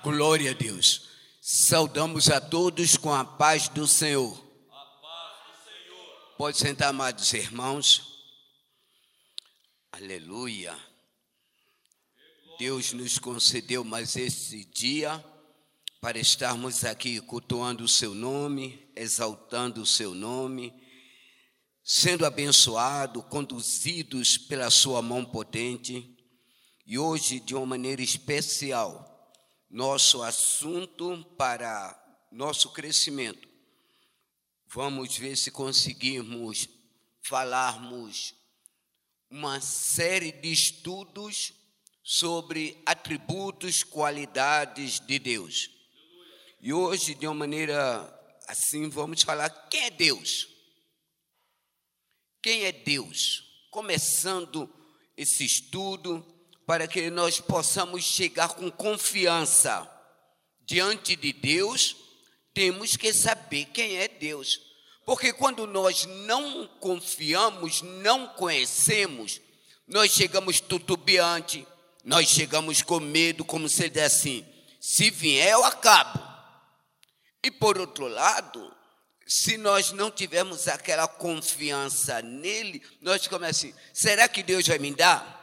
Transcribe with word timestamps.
Glória 0.00 0.52
a 0.52 0.54
Deus. 0.54 1.08
Saudamos 1.42 2.30
a 2.30 2.40
todos 2.40 2.96
com 2.96 3.12
a 3.12 3.24
paz 3.24 3.68
do 3.68 3.84
Senhor. 3.84 4.32
A 4.70 4.84
paz 5.02 5.38
do 5.44 5.64
Senhor. 5.64 6.36
Pode 6.36 6.56
sentar, 6.56 6.90
amados 6.90 7.32
irmãos. 7.32 8.22
Aleluia. 9.90 10.78
Deus 12.60 12.92
nos 12.92 13.18
concedeu 13.18 13.82
mais 13.82 14.14
esse 14.14 14.64
dia 14.66 15.22
para 16.00 16.16
estarmos 16.16 16.84
aqui 16.84 17.20
cultuando 17.20 17.82
o 17.82 17.88
seu 17.88 18.14
nome, 18.14 18.88
exaltando 18.94 19.82
o 19.82 19.86
seu 19.86 20.14
nome, 20.14 20.72
sendo 21.82 22.24
abençoados, 22.24 23.24
conduzidos 23.24 24.38
pela 24.38 24.70
sua 24.70 25.02
mão 25.02 25.24
potente. 25.24 26.16
E 26.86 26.96
hoje, 26.96 27.40
de 27.40 27.52
uma 27.56 27.66
maneira 27.66 28.00
especial, 28.00 29.07
nosso 29.70 30.22
assunto 30.22 31.24
para 31.36 31.96
nosso 32.30 32.70
crescimento. 32.70 33.48
Vamos 34.66 35.16
ver 35.16 35.36
se 35.36 35.50
conseguimos 35.50 36.68
falarmos 37.22 38.34
uma 39.30 39.60
série 39.60 40.32
de 40.32 40.50
estudos 40.50 41.52
sobre 42.02 42.80
atributos, 42.86 43.84
qualidades 43.84 45.00
de 45.00 45.18
Deus. 45.18 45.70
E 46.60 46.72
hoje, 46.72 47.14
de 47.14 47.26
uma 47.26 47.34
maneira 47.34 48.14
assim, 48.46 48.88
vamos 48.88 49.22
falar 49.22 49.50
quem 49.68 49.84
é 49.84 49.90
Deus. 49.90 50.48
Quem 52.42 52.64
é 52.64 52.72
Deus? 52.72 53.66
Começando 53.70 54.72
esse 55.16 55.44
estudo, 55.44 56.24
para 56.68 56.86
que 56.86 57.08
nós 57.08 57.40
possamos 57.40 58.04
chegar 58.04 58.48
com 58.48 58.70
confiança 58.70 59.90
diante 60.66 61.16
de 61.16 61.32
Deus, 61.32 61.96
temos 62.52 62.94
que 62.94 63.10
saber 63.10 63.64
quem 63.72 63.96
é 63.96 64.06
Deus. 64.06 64.60
Porque 65.06 65.32
quando 65.32 65.66
nós 65.66 66.04
não 66.04 66.66
confiamos, 66.78 67.80
não 67.80 68.28
conhecemos, 68.34 69.40
nós 69.86 70.12
chegamos 70.12 70.60
tutubiante, 70.60 71.66
nós 72.04 72.28
chegamos 72.28 72.82
com 72.82 73.00
medo, 73.00 73.46
como 73.46 73.66
se 73.66 73.88
diz 73.88 74.02
assim: 74.02 74.46
se 74.78 75.10
vier, 75.10 75.52
eu 75.52 75.64
acabo. 75.64 76.22
E 77.42 77.50
por 77.50 77.78
outro 77.78 78.06
lado, 78.08 78.76
se 79.26 79.56
nós 79.56 79.90
não 79.92 80.10
tivermos 80.10 80.68
aquela 80.68 81.08
confiança 81.08 82.20
nele, 82.20 82.82
nós 83.00 83.22
ficamos 83.22 83.48
assim: 83.48 83.74
será 83.94 84.28
que 84.28 84.42
Deus 84.42 84.68
vai 84.68 84.78
me 84.78 84.94
dar? 84.94 85.37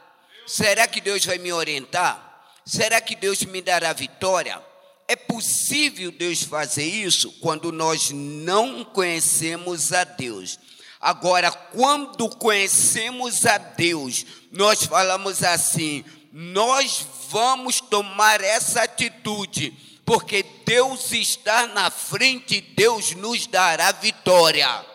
Será 0.45 0.87
que 0.87 1.01
Deus 1.01 1.25
vai 1.25 1.37
me 1.37 1.51
orientar? 1.51 2.25
Será 2.65 2.99
que 3.01 3.15
Deus 3.15 3.43
me 3.43 3.61
dará 3.61 3.93
vitória? 3.93 4.61
É 5.07 5.15
possível 5.15 6.11
Deus 6.11 6.43
fazer 6.43 6.85
isso 6.85 7.31
quando 7.39 7.71
nós 7.71 8.09
não 8.11 8.83
conhecemos 8.83 9.93
a 9.93 10.03
Deus. 10.03 10.59
Agora, 10.99 11.51
quando 11.51 12.27
conhecemos 12.29 13.45
a 13.45 13.59
Deus, 13.59 14.25
nós 14.51 14.85
falamos 14.85 15.43
assim: 15.43 16.03
nós 16.31 17.05
vamos 17.29 17.79
tomar 17.79 18.41
essa 18.41 18.81
atitude, 18.81 19.71
porque 20.03 20.43
Deus 20.65 21.11
está 21.11 21.67
na 21.67 21.91
frente, 21.91 22.59
Deus 22.59 23.13
nos 23.13 23.45
dará 23.45 23.91
vitória. 23.91 24.67
Aleluia. 24.67 24.85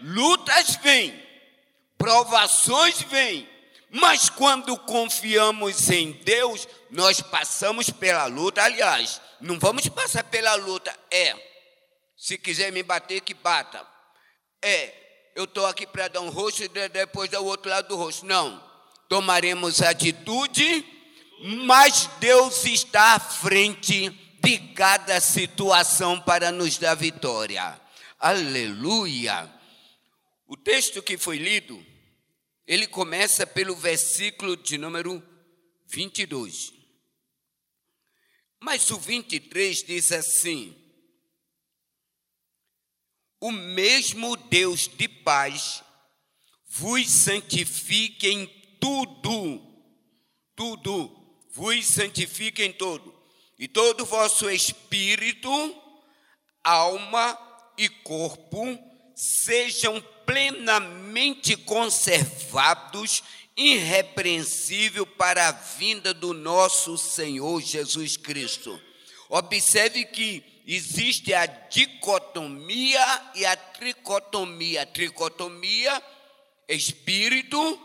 Lutas 0.00 0.76
vêm, 0.82 1.14
provações 1.96 3.02
vêm, 3.02 3.48
mas 3.94 4.30
quando 4.30 4.74
confiamos 4.78 5.90
em 5.90 6.12
Deus, 6.12 6.66
nós 6.90 7.20
passamos 7.20 7.90
pela 7.90 8.24
luta. 8.24 8.62
Aliás, 8.62 9.20
não 9.38 9.58
vamos 9.58 9.86
passar 9.86 10.24
pela 10.24 10.54
luta. 10.54 10.98
É, 11.10 11.36
se 12.16 12.38
quiser 12.38 12.72
me 12.72 12.82
bater, 12.82 13.20
que 13.20 13.34
bata. 13.34 13.86
É, 14.62 14.94
eu 15.36 15.44
estou 15.44 15.66
aqui 15.66 15.86
para 15.86 16.08
dar 16.08 16.20
um 16.20 16.30
rosto 16.30 16.64
e 16.64 16.68
depois 16.68 17.30
dar 17.30 17.40
o 17.40 17.44
outro 17.44 17.70
lado 17.70 17.88
do 17.88 17.96
rosto. 17.96 18.24
Não. 18.24 18.64
Tomaremos 19.10 19.82
atitude, 19.82 20.86
mas 21.66 22.08
Deus 22.18 22.64
está 22.64 23.16
à 23.16 23.20
frente 23.20 24.08
de 24.42 24.58
cada 24.74 25.20
situação 25.20 26.18
para 26.18 26.50
nos 26.50 26.78
dar 26.78 26.94
vitória. 26.94 27.78
Aleluia. 28.18 29.52
O 30.48 30.56
texto 30.56 31.02
que 31.02 31.18
foi 31.18 31.36
lido 31.36 31.91
ele 32.72 32.86
começa 32.86 33.46
pelo 33.46 33.76
versículo 33.76 34.56
de 34.56 34.78
número 34.78 35.22
22. 35.88 36.72
Mas 38.58 38.90
o 38.90 38.98
23 38.98 39.82
diz 39.82 40.10
assim: 40.10 40.74
O 43.38 43.52
mesmo 43.52 44.38
Deus 44.38 44.88
de 44.88 45.06
paz 45.06 45.84
vos 46.66 47.10
santifique 47.10 48.26
em 48.26 48.46
tudo, 48.80 49.60
tudo, 50.56 51.44
vos 51.50 51.86
santifique 51.86 52.62
em 52.62 52.72
todo, 52.72 53.14
e 53.58 53.68
todo 53.68 54.06
vosso 54.06 54.48
espírito, 54.48 55.50
alma 56.64 57.38
e 57.76 57.86
corpo 57.90 58.64
sejam 59.14 60.00
plenamente 60.24 61.56
conservados, 61.56 63.22
irrepreensível 63.56 65.06
para 65.06 65.48
a 65.48 65.52
vinda 65.52 66.14
do 66.14 66.32
nosso 66.32 66.96
Senhor 66.96 67.60
Jesus 67.60 68.16
Cristo. 68.16 68.80
Observe 69.28 70.04
que 70.06 70.62
existe 70.66 71.32
a 71.34 71.46
dicotomia 71.46 73.32
e 73.34 73.44
a 73.44 73.56
tricotomia. 73.56 74.86
Tricotomia, 74.86 76.02
espírito, 76.68 77.80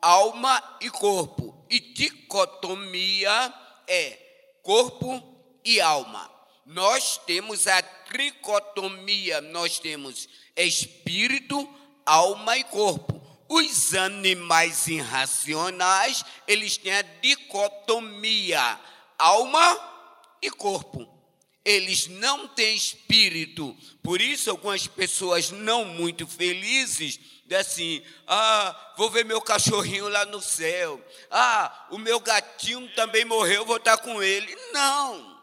alma 0.00 0.62
e 0.80 0.90
corpo. 0.90 1.66
E 1.70 1.80
dicotomia 1.80 3.52
é 3.88 4.18
corpo 4.62 5.22
e 5.64 5.80
alma. 5.80 6.33
Nós 6.66 7.18
temos 7.26 7.66
a 7.66 7.82
tricotomia, 7.82 9.40
nós 9.40 9.78
temos 9.78 10.28
espírito, 10.56 11.68
alma 12.06 12.56
e 12.56 12.64
corpo. 12.64 13.22
Os 13.48 13.94
animais 13.94 14.86
irracionais, 14.86 16.24
eles 16.48 16.76
têm 16.76 16.94
a 16.94 17.02
dicotomia, 17.02 18.80
alma 19.18 19.78
e 20.40 20.50
corpo. 20.50 21.08
Eles 21.64 22.06
não 22.08 22.48
têm 22.48 22.74
espírito. 22.74 23.76
Por 24.02 24.20
isso, 24.20 24.50
algumas 24.50 24.86
pessoas 24.86 25.50
não 25.50 25.84
muito 25.84 26.26
felizes 26.26 27.18
assim: 27.54 28.02
ah, 28.26 28.94
vou 28.96 29.10
ver 29.10 29.24
meu 29.24 29.40
cachorrinho 29.40 30.08
lá 30.08 30.24
no 30.24 30.40
céu. 30.40 31.00
Ah, 31.30 31.86
o 31.90 31.98
meu 31.98 32.20
gatinho 32.20 32.88
também 32.94 33.24
morreu, 33.24 33.64
vou 33.64 33.76
estar 33.76 33.98
com 33.98 34.22
ele. 34.22 34.54
Não. 34.72 35.33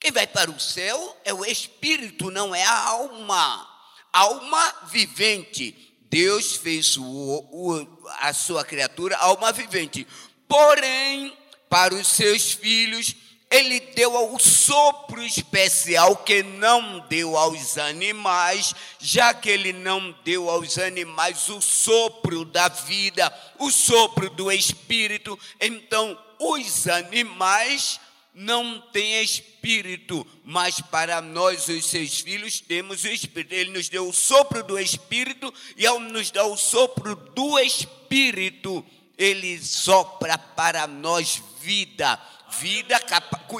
Quem 0.00 0.12
vai 0.12 0.26
para 0.26 0.50
o 0.50 0.60
céu 0.60 1.16
é 1.24 1.34
o 1.34 1.44
espírito, 1.44 2.30
não 2.30 2.54
é 2.54 2.62
a 2.62 2.78
alma. 2.88 3.68
Alma 4.12 4.74
vivente. 4.90 5.74
Deus 6.08 6.56
fez 6.56 6.96
o, 6.96 7.04
o, 7.04 7.98
a 8.20 8.32
sua 8.32 8.64
criatura 8.64 9.16
alma 9.18 9.52
vivente. 9.52 10.06
Porém, 10.46 11.36
para 11.68 11.94
os 11.94 12.06
seus 12.06 12.52
filhos, 12.52 13.14
ele 13.50 13.80
deu 13.80 14.34
o 14.34 14.38
sopro 14.38 15.22
especial 15.22 16.16
que 16.16 16.42
não 16.42 17.00
deu 17.08 17.36
aos 17.36 17.78
animais, 17.78 18.74
já 18.98 19.32
que 19.34 19.48
ele 19.48 19.72
não 19.72 20.14
deu 20.24 20.48
aos 20.48 20.78
animais 20.78 21.48
o 21.48 21.60
sopro 21.60 22.44
da 22.44 22.68
vida, 22.68 23.32
o 23.58 23.70
sopro 23.70 24.30
do 24.30 24.52
espírito. 24.52 25.38
Então, 25.60 26.18
os 26.38 26.86
animais 26.86 27.98
não 28.38 28.80
tem 28.92 29.20
espírito, 29.20 30.24
mas 30.44 30.80
para 30.80 31.20
nós, 31.20 31.68
os 31.68 31.86
seus 31.86 32.20
filhos, 32.20 32.60
temos 32.60 33.02
o 33.02 33.08
espírito. 33.08 33.52
Ele 33.52 33.72
nos 33.72 33.88
deu 33.88 34.08
o 34.08 34.12
sopro 34.12 34.62
do 34.62 34.78
espírito, 34.78 35.52
e 35.76 35.84
ao 35.84 35.98
nos 35.98 36.30
dar 36.30 36.44
o 36.44 36.56
sopro 36.56 37.16
do 37.16 37.58
espírito, 37.58 38.86
ele 39.16 39.60
sopra 39.60 40.38
para 40.38 40.86
nós 40.86 41.42
vida. 41.60 42.16
Vida, 42.60 43.02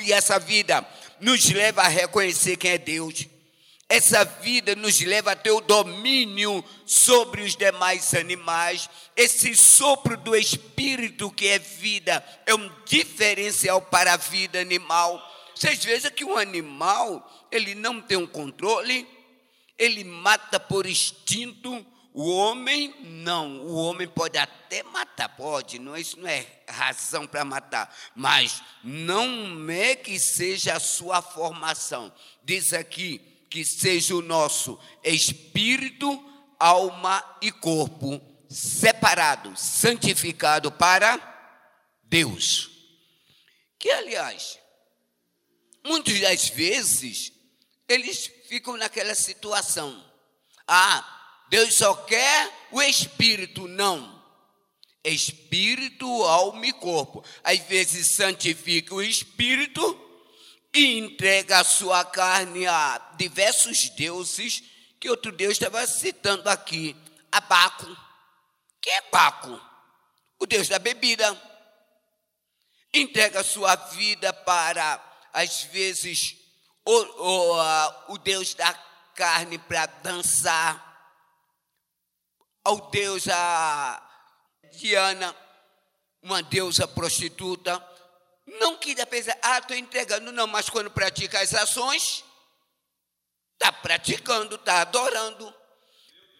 e 0.02 0.12
essa 0.12 0.38
vida 0.38 0.86
nos 1.20 1.50
leva 1.50 1.82
a 1.82 1.88
reconhecer 1.88 2.56
quem 2.56 2.70
é 2.70 2.78
Deus 2.78 3.26
essa 3.88 4.22
vida 4.24 4.76
nos 4.76 5.00
leva 5.00 5.32
a 5.32 5.36
ter 5.36 5.50
o 5.50 5.62
domínio 5.62 6.62
sobre 6.84 7.40
os 7.42 7.56
demais 7.56 8.12
animais. 8.12 8.90
Esse 9.16 9.54
sopro 9.56 10.16
do 10.16 10.36
espírito 10.36 11.30
que 11.30 11.48
é 11.48 11.58
vida 11.58 12.22
é 12.44 12.54
um 12.54 12.70
diferencial 12.84 13.80
para 13.80 14.12
a 14.12 14.16
vida 14.18 14.60
animal. 14.60 15.22
Vocês 15.54 15.82
vejam 15.82 16.10
que 16.10 16.24
um 16.24 16.36
animal, 16.36 17.48
ele 17.50 17.74
não 17.74 18.00
tem 18.00 18.18
um 18.18 18.26
controle, 18.26 19.08
ele 19.78 20.04
mata 20.04 20.60
por 20.60 20.86
instinto. 20.86 21.84
O 22.12 22.30
homem, 22.30 22.94
não. 23.00 23.60
O 23.62 23.74
homem 23.76 24.06
pode 24.06 24.36
até 24.36 24.82
matar 24.82 25.08
mata, 25.18 25.28
pode, 25.28 25.78
não, 25.80 25.96
isso 25.96 26.20
não 26.20 26.28
é 26.28 26.46
razão 26.68 27.26
para 27.26 27.44
matar, 27.44 27.92
mas 28.14 28.62
não 28.84 29.68
é 29.68 29.96
que 29.96 30.18
seja 30.20 30.74
a 30.74 30.80
sua 30.80 31.20
formação. 31.20 32.12
Diz 32.44 32.72
aqui 32.72 33.37
que 33.48 33.64
seja 33.64 34.14
o 34.14 34.22
nosso 34.22 34.78
espírito, 35.02 36.24
alma 36.58 37.24
e 37.40 37.50
corpo 37.50 38.20
separado, 38.48 39.56
santificado 39.56 40.72
para 40.72 41.18
Deus. 42.02 42.70
Que, 43.78 43.90
aliás, 43.90 44.58
muitas 45.84 46.20
das 46.20 46.48
vezes, 46.48 47.32
eles 47.88 48.30
ficam 48.48 48.76
naquela 48.76 49.14
situação. 49.14 50.04
Ah, 50.66 51.46
Deus 51.48 51.74
só 51.74 51.94
quer 51.94 52.68
o 52.70 52.82
espírito, 52.82 53.66
não. 53.68 54.18
Espírito, 55.04 56.06
alma 56.24 56.66
e 56.66 56.72
corpo. 56.72 57.24
Às 57.42 57.60
vezes 57.60 58.08
santifica 58.08 58.94
o 58.94 59.02
espírito 59.02 60.07
e 60.74 60.98
entrega 60.98 61.60
a 61.60 61.64
sua 61.64 62.04
carne 62.04 62.66
a 62.66 62.98
diversos 63.16 63.88
deuses, 63.90 64.62
que 65.00 65.08
outro 65.08 65.32
Deus 65.32 65.52
estava 65.52 65.86
citando 65.86 66.48
aqui. 66.48 66.96
Abaco. 67.30 67.86
Quem 68.80 68.92
é 68.92 69.02
Baco? 69.10 69.60
O 70.38 70.46
Deus 70.46 70.68
da 70.68 70.78
bebida. 70.78 71.40
Entrega 72.92 73.40
a 73.40 73.44
sua 73.44 73.76
vida 73.76 74.32
para, 74.32 75.02
às 75.32 75.62
vezes, 75.64 76.36
o, 76.84 76.92
o, 76.92 78.14
o 78.14 78.18
Deus 78.18 78.54
da 78.54 78.72
carne 79.14 79.58
para 79.58 79.86
dançar 79.86 80.88
ao 82.64 82.90
Deus 82.90 83.26
a 83.28 84.02
Diana, 84.72 85.34
uma 86.22 86.42
deusa 86.42 86.86
prostituta. 86.86 87.82
Não 88.60 88.76
queria 88.76 89.06
pensar, 89.06 89.36
ah, 89.42 89.58
estou 89.58 89.76
entregando, 89.76 90.32
não, 90.32 90.46
mas 90.46 90.70
quando 90.70 90.90
pratica 90.90 91.40
as 91.40 91.52
ações, 91.52 92.24
está 93.52 93.70
praticando, 93.70 94.54
está 94.54 94.80
adorando. 94.80 95.54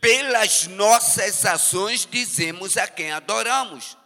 Pelas 0.00 0.66
nossas 0.69 1.44
ações 1.44 2.06
dizemos 2.10 2.76
a 2.76 2.87
quem 2.87 3.12
adoramos. 3.12 3.96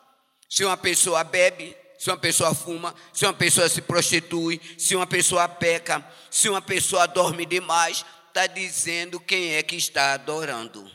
Se 0.49 0.65
uma 0.65 0.77
pessoa 0.77 1.23
bebe, 1.23 1.77
se 1.99 2.11
uma 2.11 2.17
pessoa 2.17 2.55
fuma, 2.55 2.95
se 3.13 3.25
uma 3.25 3.35
pessoa 3.35 3.69
se 3.69 3.81
prostitui, 3.81 4.61
se 4.77 4.97
uma 4.97 5.07
pessoa 5.07 5.49
peca, 5.49 6.05
se 6.31 6.49
uma 6.49 6.61
pessoa 6.61 7.07
dorme 7.07 7.47
demais, 7.47 8.05
está 8.27 8.49
dizendo 8.49 9.21
quem 9.21 9.55
é 9.55 9.63
que 9.63 9.77
está 9.77 10.15
adorando. 10.15 10.91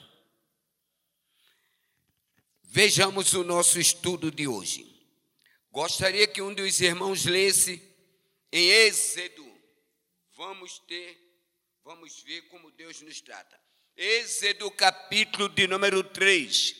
Vejamos 2.63 3.33
o 3.33 3.43
nosso 3.43 3.79
estudo 3.79 4.29
de 4.29 4.47
hoje. 4.47 4.96
Gostaria 5.77 6.25
que 6.25 6.41
um 6.41 6.55
dos 6.55 6.81
irmãos 6.81 7.25
lesse 7.25 7.79
em 8.51 8.67
Êxodo. 8.67 9.45
Vamos 10.35 10.79
ter, 10.79 11.15
vamos 11.83 12.23
ver 12.23 12.41
como 12.47 12.71
Deus 12.71 12.99
nos 13.01 13.21
trata. 13.21 13.61
Êxodo 13.95 14.71
capítulo 14.71 15.47
de 15.47 15.67
número 15.67 16.03
3. 16.03 16.75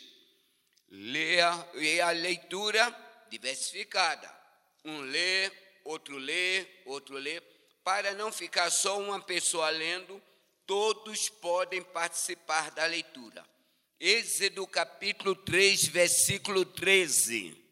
Leia, 0.90 1.70
leia 1.76 2.08
a 2.08 2.10
leitura 2.10 2.90
diversificada. 3.30 4.36
Um 4.84 5.02
lê, 5.02 5.52
outro 5.84 6.18
lê, 6.18 6.66
outro 6.84 7.18
lê. 7.20 7.40
Para 7.84 8.16
não 8.16 8.32
ficar 8.32 8.72
só 8.72 9.00
uma 9.00 9.22
pessoa 9.22 9.70
lendo, 9.70 10.20
todos 10.66 11.30
podem 11.30 11.84
participar 11.84 12.72
da 12.72 12.88
leitura. 12.88 13.46
Êxodo 14.00 14.66
capítulo 14.66 15.36
3, 15.36 15.86
versículo 15.86 16.66
13. 16.66 17.67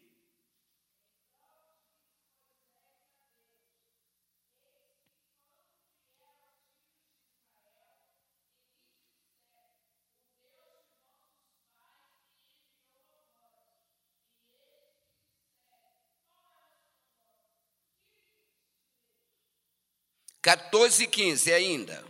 Quatorze 20.46 21.02
e 21.02 21.06
quinze 21.08 21.52
ainda. 21.52 22.04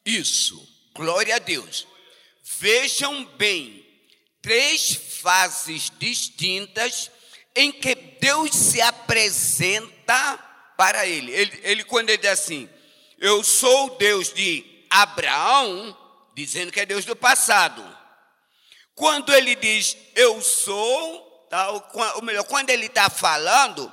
Isso, 0.11 0.67
glória 0.93 1.37
a 1.37 1.39
Deus. 1.39 1.87
Vejam 2.59 3.23
bem, 3.37 3.85
três 4.41 4.93
fases 4.93 5.89
distintas 5.97 7.09
em 7.55 7.71
que 7.71 7.95
Deus 7.95 8.51
se 8.53 8.81
apresenta 8.81 10.37
para 10.77 11.07
ele. 11.07 11.31
Ele, 11.31 11.59
ele 11.63 11.83
quando 11.85 12.09
ele 12.09 12.17
diz 12.17 12.31
assim, 12.31 12.69
eu 13.19 13.41
sou 13.41 13.97
Deus 13.97 14.33
de 14.33 14.65
Abraão, 14.89 15.97
dizendo 16.35 16.73
que 16.73 16.81
é 16.81 16.85
Deus 16.85 17.05
do 17.05 17.15
passado. 17.15 17.81
Quando 18.93 19.33
ele 19.33 19.55
diz 19.55 19.95
eu 20.13 20.41
sou, 20.41 21.47
tá, 21.49 21.71
ou 22.15 22.21
melhor, 22.21 22.43
quando 22.43 22.69
ele 22.69 22.87
está 22.87 23.09
falando, 23.09 23.91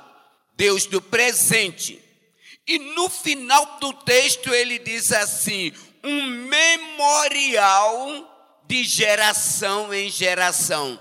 Deus 0.53 0.85
do 0.85 1.01
presente. 1.01 2.03
E 2.67 2.77
no 2.77 3.09
final 3.09 3.79
do 3.79 3.93
texto 3.93 4.53
ele 4.53 4.77
diz 4.77 5.11
assim: 5.11 5.73
um 6.03 6.27
memorial 6.47 8.61
de 8.67 8.83
geração 8.83 9.93
em 9.93 10.09
geração. 10.09 10.99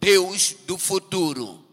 Deus 0.00 0.54
do 0.66 0.76
futuro. 0.76 1.64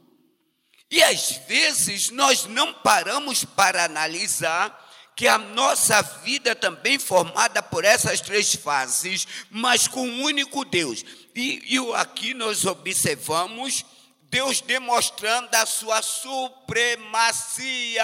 E 0.90 1.04
às 1.04 1.32
vezes 1.48 2.10
nós 2.10 2.46
não 2.46 2.74
paramos 2.74 3.44
para 3.44 3.86
analisar 3.86 4.78
que 5.16 5.28
a 5.28 5.38
nossa 5.38 6.02
vida 6.02 6.56
também 6.56 6.98
formada 6.98 7.62
por 7.62 7.86
essas 7.86 8.22
três 8.22 8.56
fases, 8.56 9.28
mas 9.50 9.88
com 9.88 10.08
um 10.08 10.24
único 10.24 10.66
Deus. 10.66 11.04
E, 11.36 11.76
e 11.76 11.96
aqui 11.96 12.34
nós 12.34 12.66
observamos 12.66 13.86
Deus 14.24 14.62
demonstrando 14.62 15.54
a 15.56 15.66
sua 15.66 16.02
supremacia. 16.02 18.04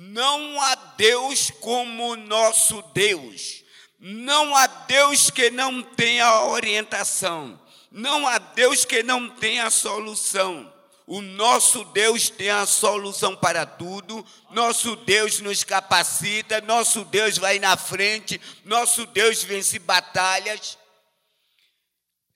Não 0.00 0.62
há 0.62 0.76
Deus 0.96 1.50
como 1.50 2.14
nosso 2.14 2.80
Deus. 2.94 3.64
Não 3.98 4.54
há 4.54 4.64
Deus 4.68 5.28
que 5.28 5.50
não 5.50 5.82
tenha 5.82 6.44
orientação. 6.44 7.60
Não 7.90 8.24
há 8.24 8.38
Deus 8.38 8.84
que 8.84 9.02
não 9.02 9.28
tenha 9.28 9.68
solução. 9.70 10.72
O 11.04 11.20
nosso 11.20 11.84
Deus 11.86 12.30
tem 12.30 12.48
a 12.48 12.64
solução 12.64 13.34
para 13.34 13.66
tudo. 13.66 14.24
Nosso 14.50 14.94
Deus 14.94 15.40
nos 15.40 15.64
capacita. 15.64 16.60
Nosso 16.60 17.04
Deus 17.04 17.36
vai 17.36 17.58
na 17.58 17.76
frente. 17.76 18.40
Nosso 18.64 19.04
Deus 19.04 19.42
vence 19.42 19.80
batalhas. 19.80 20.78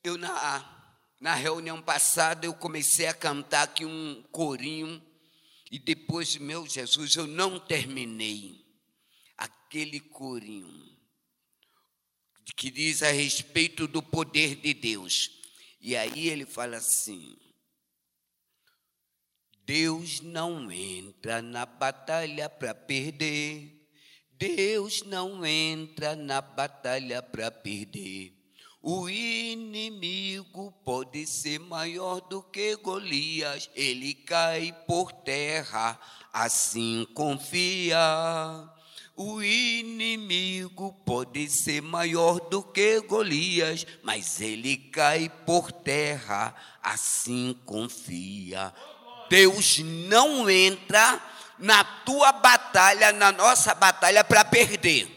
Eu, 0.03 0.19
na, 0.19 0.65
na 1.21 1.35
reunião 1.35 1.81
passada, 1.81 2.45
eu 2.45 2.55
comecei 2.55 3.07
a 3.07 3.15
cantar 3.15 3.63
aqui 3.63 3.85
um 3.85 4.21
corinho 4.33 5.01
e 5.73 5.79
depois, 5.79 6.37
meu 6.37 6.67
Jesus, 6.67 7.17
eu 7.17 7.27
não 7.27 7.59
terminei 7.59 8.63
aquele 9.39 9.99
corinho 10.01 11.01
que 12.55 12.71
diz 12.71 13.03
a 13.03 13.11
respeito 13.11 13.89
do 13.89 14.03
poder 14.03 14.57
de 14.57 14.75
Deus. 14.75 15.31
E 15.81 15.97
aí 15.97 16.29
ele 16.29 16.45
fala 16.45 16.77
assim: 16.77 17.39
Deus 19.65 20.21
não 20.21 20.71
entra 20.71 21.41
na 21.41 21.65
batalha 21.65 22.51
para 22.51 22.75
perder. 22.75 23.89
Deus 24.31 25.03
não 25.05 25.47
entra 25.47 26.15
na 26.15 26.43
batalha 26.43 27.23
para 27.23 27.51
perder. 27.51 28.42
O 28.85 29.09
inimigo 29.09 30.75
pode 30.85 31.25
ser 31.25 31.61
maior 31.61 32.21
do 32.21 32.43
que 32.43 32.75
Golias, 32.75 33.71
ele 33.77 34.13
cai 34.13 34.75
por 34.89 35.13
terra, 35.13 35.97
assim 36.33 37.07
confia. 37.15 37.97
O 39.15 39.41
inimigo 39.41 41.01
pode 41.07 41.49
ser 41.49 41.81
maior 41.81 42.41
do 42.41 42.61
que 42.61 43.01
Golias, 43.03 43.87
mas 44.03 44.41
ele 44.41 44.77
cai 44.77 45.31
por 45.47 45.71
terra, 45.71 46.53
assim 46.83 47.57
confia. 47.65 48.75
Deus 49.31 49.79
não 49.79 50.51
entra 50.51 51.25
na 51.57 51.85
tua 51.85 52.33
batalha, 52.33 53.13
na 53.13 53.31
nossa 53.31 53.77
batalha, 53.77 54.25
para 54.25 54.45
perder. 54.45 55.09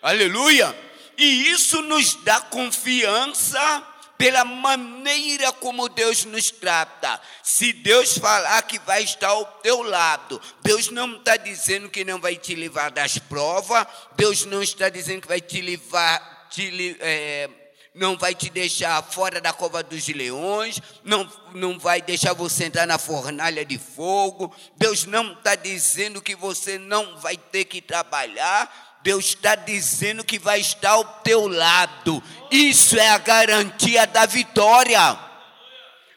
Aleluia! 0.00 0.89
E 1.20 1.50
isso 1.50 1.82
nos 1.82 2.14
dá 2.14 2.40
confiança 2.40 3.86
pela 4.16 4.42
maneira 4.42 5.52
como 5.52 5.86
Deus 5.86 6.24
nos 6.24 6.50
trata. 6.50 7.20
Se 7.42 7.74
Deus 7.74 8.16
falar 8.16 8.62
que 8.62 8.78
vai 8.78 9.02
estar 9.02 9.28
ao 9.28 9.44
teu 9.44 9.82
lado, 9.82 10.40
Deus 10.62 10.88
não 10.88 11.16
está 11.16 11.36
dizendo 11.36 11.90
que 11.90 12.06
não 12.06 12.18
vai 12.18 12.36
te 12.36 12.54
livrar 12.54 12.90
das 12.90 13.18
provas, 13.18 13.86
Deus 14.16 14.46
não 14.46 14.62
está 14.62 14.88
dizendo 14.88 15.20
que 15.20 15.28
vai 15.28 15.42
te 15.42 15.60
livrar, 15.60 16.48
te, 16.48 16.96
é, 17.00 17.50
não 17.94 18.16
vai 18.16 18.34
te 18.34 18.48
deixar 18.48 19.02
fora 19.02 19.42
da 19.42 19.52
cova 19.52 19.82
dos 19.82 20.08
leões, 20.08 20.80
não, 21.04 21.30
não 21.54 21.78
vai 21.78 22.00
deixar 22.00 22.32
você 22.32 22.64
entrar 22.64 22.86
na 22.86 22.96
fornalha 22.96 23.62
de 23.62 23.76
fogo, 23.78 24.54
Deus 24.74 25.04
não 25.04 25.34
está 25.34 25.54
dizendo 25.54 26.22
que 26.22 26.34
você 26.34 26.78
não 26.78 27.18
vai 27.20 27.36
ter 27.36 27.66
que 27.66 27.82
trabalhar, 27.82 28.89
Deus 29.02 29.26
está 29.26 29.54
dizendo 29.54 30.24
que 30.24 30.38
vai 30.38 30.60
estar 30.60 30.90
ao 30.90 31.04
teu 31.22 31.48
lado. 31.48 32.22
Isso 32.50 32.98
é 32.98 33.08
a 33.08 33.18
garantia 33.18 34.06
da 34.06 34.26
vitória. 34.26 35.18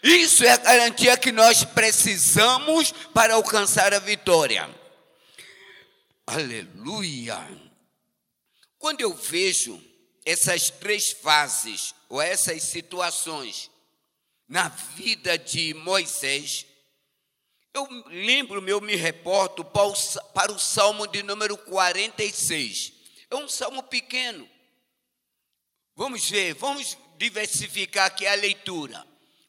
Isso 0.04 0.44
é 0.44 0.52
a 0.52 0.58
garantia 0.58 1.16
que 1.18 1.32
nós 1.32 1.63
precisamos 1.63 2.92
para 3.13 3.36
alcançar 3.36 3.94
a 3.94 4.00
vitória. 4.00 4.70
Aleluia. 6.28 7.40
Quando 8.78 9.00
eu 9.00 9.13
vejo 9.13 9.82
essas 10.25 10.70
três 10.70 11.12
fases 11.12 11.96
ou 12.10 12.22
essas 12.22 12.63
situações 12.63 13.72
na 14.48 14.68
vida 14.68 15.38
de 15.38 15.74
Moisés, 15.74 16.66
eu 17.74 17.88
lembro, 18.08 18.68
eu 18.70 18.80
me 18.80 18.96
reporto 18.96 19.65
para 19.65 20.51
o 20.51 20.60
Salmo 20.60 21.08
de 21.08 21.24
número 21.24 21.58
46. 21.58 22.94
É 23.32 23.36
um 23.36 23.50
salmo 23.50 23.82
pequeno. 23.82 24.48
Vamos 25.96 26.30
ver, 26.30 26.53
vamos 26.53 26.98
diversificar 27.18 28.06
aqui 28.06 28.27
a 28.27 28.36
leitura. 28.36 29.06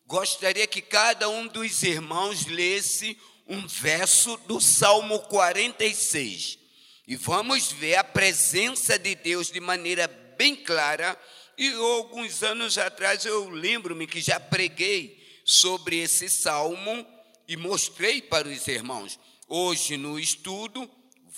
Gostaria 0.07 0.67
que 0.67 0.81
cada 0.81 1.29
um 1.29 1.47
dos 1.47 1.83
irmãos 1.83 2.47
lesse 2.47 3.19
um 3.47 3.67
verso 3.67 4.39
do 4.47 4.59
Salmo 4.59 5.21
46. 5.21 6.59
E 7.07 7.17
vamos 7.17 7.73
ver 7.73 7.97
a 7.97 8.05
presença 8.05 8.99
de 8.99 9.15
Deus 9.15 9.51
de 9.51 9.61
maneira 9.61 10.09
bem 10.39 10.57
clara. 10.57 11.19
E 11.59 11.73
alguns 11.75 12.43
anos 12.43 12.79
atrás 12.79 13.27
eu 13.27 13.51
lembro-me 13.51 14.07
que 14.07 14.21
já 14.21 14.41
preguei 14.41 15.43
sobre 15.45 15.99
esse 15.99 16.31
salmo 16.31 17.07
e 17.47 17.57
mostrei 17.57 18.23
para 18.23 18.49
os 18.49 18.67
irmãos. 18.69 19.19
Hoje, 19.49 19.97
no 19.97 20.19
estudo, 20.19 20.91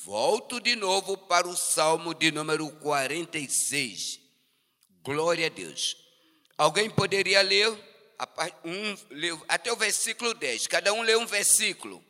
volto 0.04 0.60
de 0.60 0.76
novo 0.76 1.16
para 1.16 1.48
o 1.48 1.56
Salmo 1.56 2.14
de 2.14 2.30
número 2.30 2.70
46. 2.76 4.20
Glória 5.02 5.46
a 5.46 5.50
Deus. 5.50 5.96
Alguém 6.56 6.88
poderia 6.88 7.42
ler, 7.42 7.68
um, 8.64 9.40
até 9.48 9.72
o 9.72 9.76
versículo 9.76 10.32
10? 10.34 10.66
Cada 10.66 10.92
um 10.92 11.02
lê 11.02 11.16
um 11.16 11.26
versículo. 11.26 12.04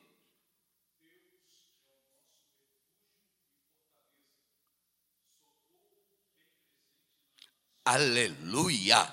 Aleluia. 7.84 9.10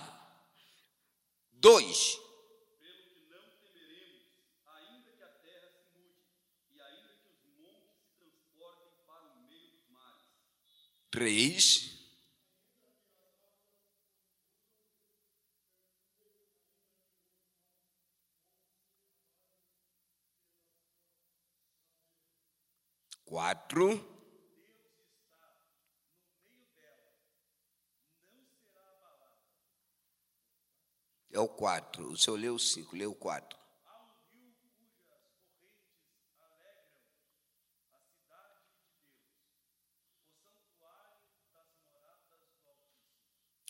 Dois. 1.51 2.22
3. 11.13 11.93
Quatro. 23.23 24.03
É 31.31 31.39
o 31.39 31.47
quatro. 31.47 32.09
O 32.09 32.17
senhor 32.17 32.37
leu 32.37 32.55
o 32.55 32.59
cinco, 32.59 32.95
leu 32.95 33.11
o 33.11 33.15
quatro. 33.15 33.62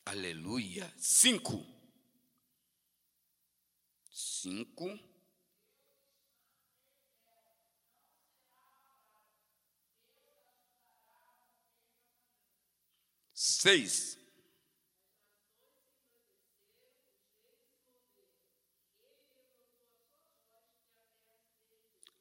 Aleluia. 0.05 0.91
Cinco. 0.97 1.65
Cinco. 4.09 4.99
Seis. 13.33 14.17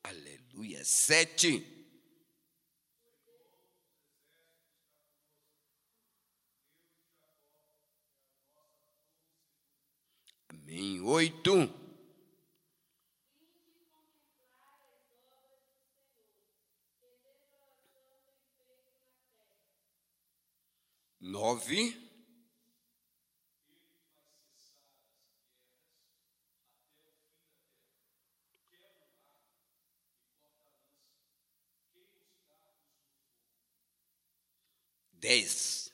Aleluia. 0.04 0.84
Sete. 0.84 1.71
Em 10.72 11.00
oito. 11.02 11.68
Nove. 21.20 21.96
Dez. 35.12 35.91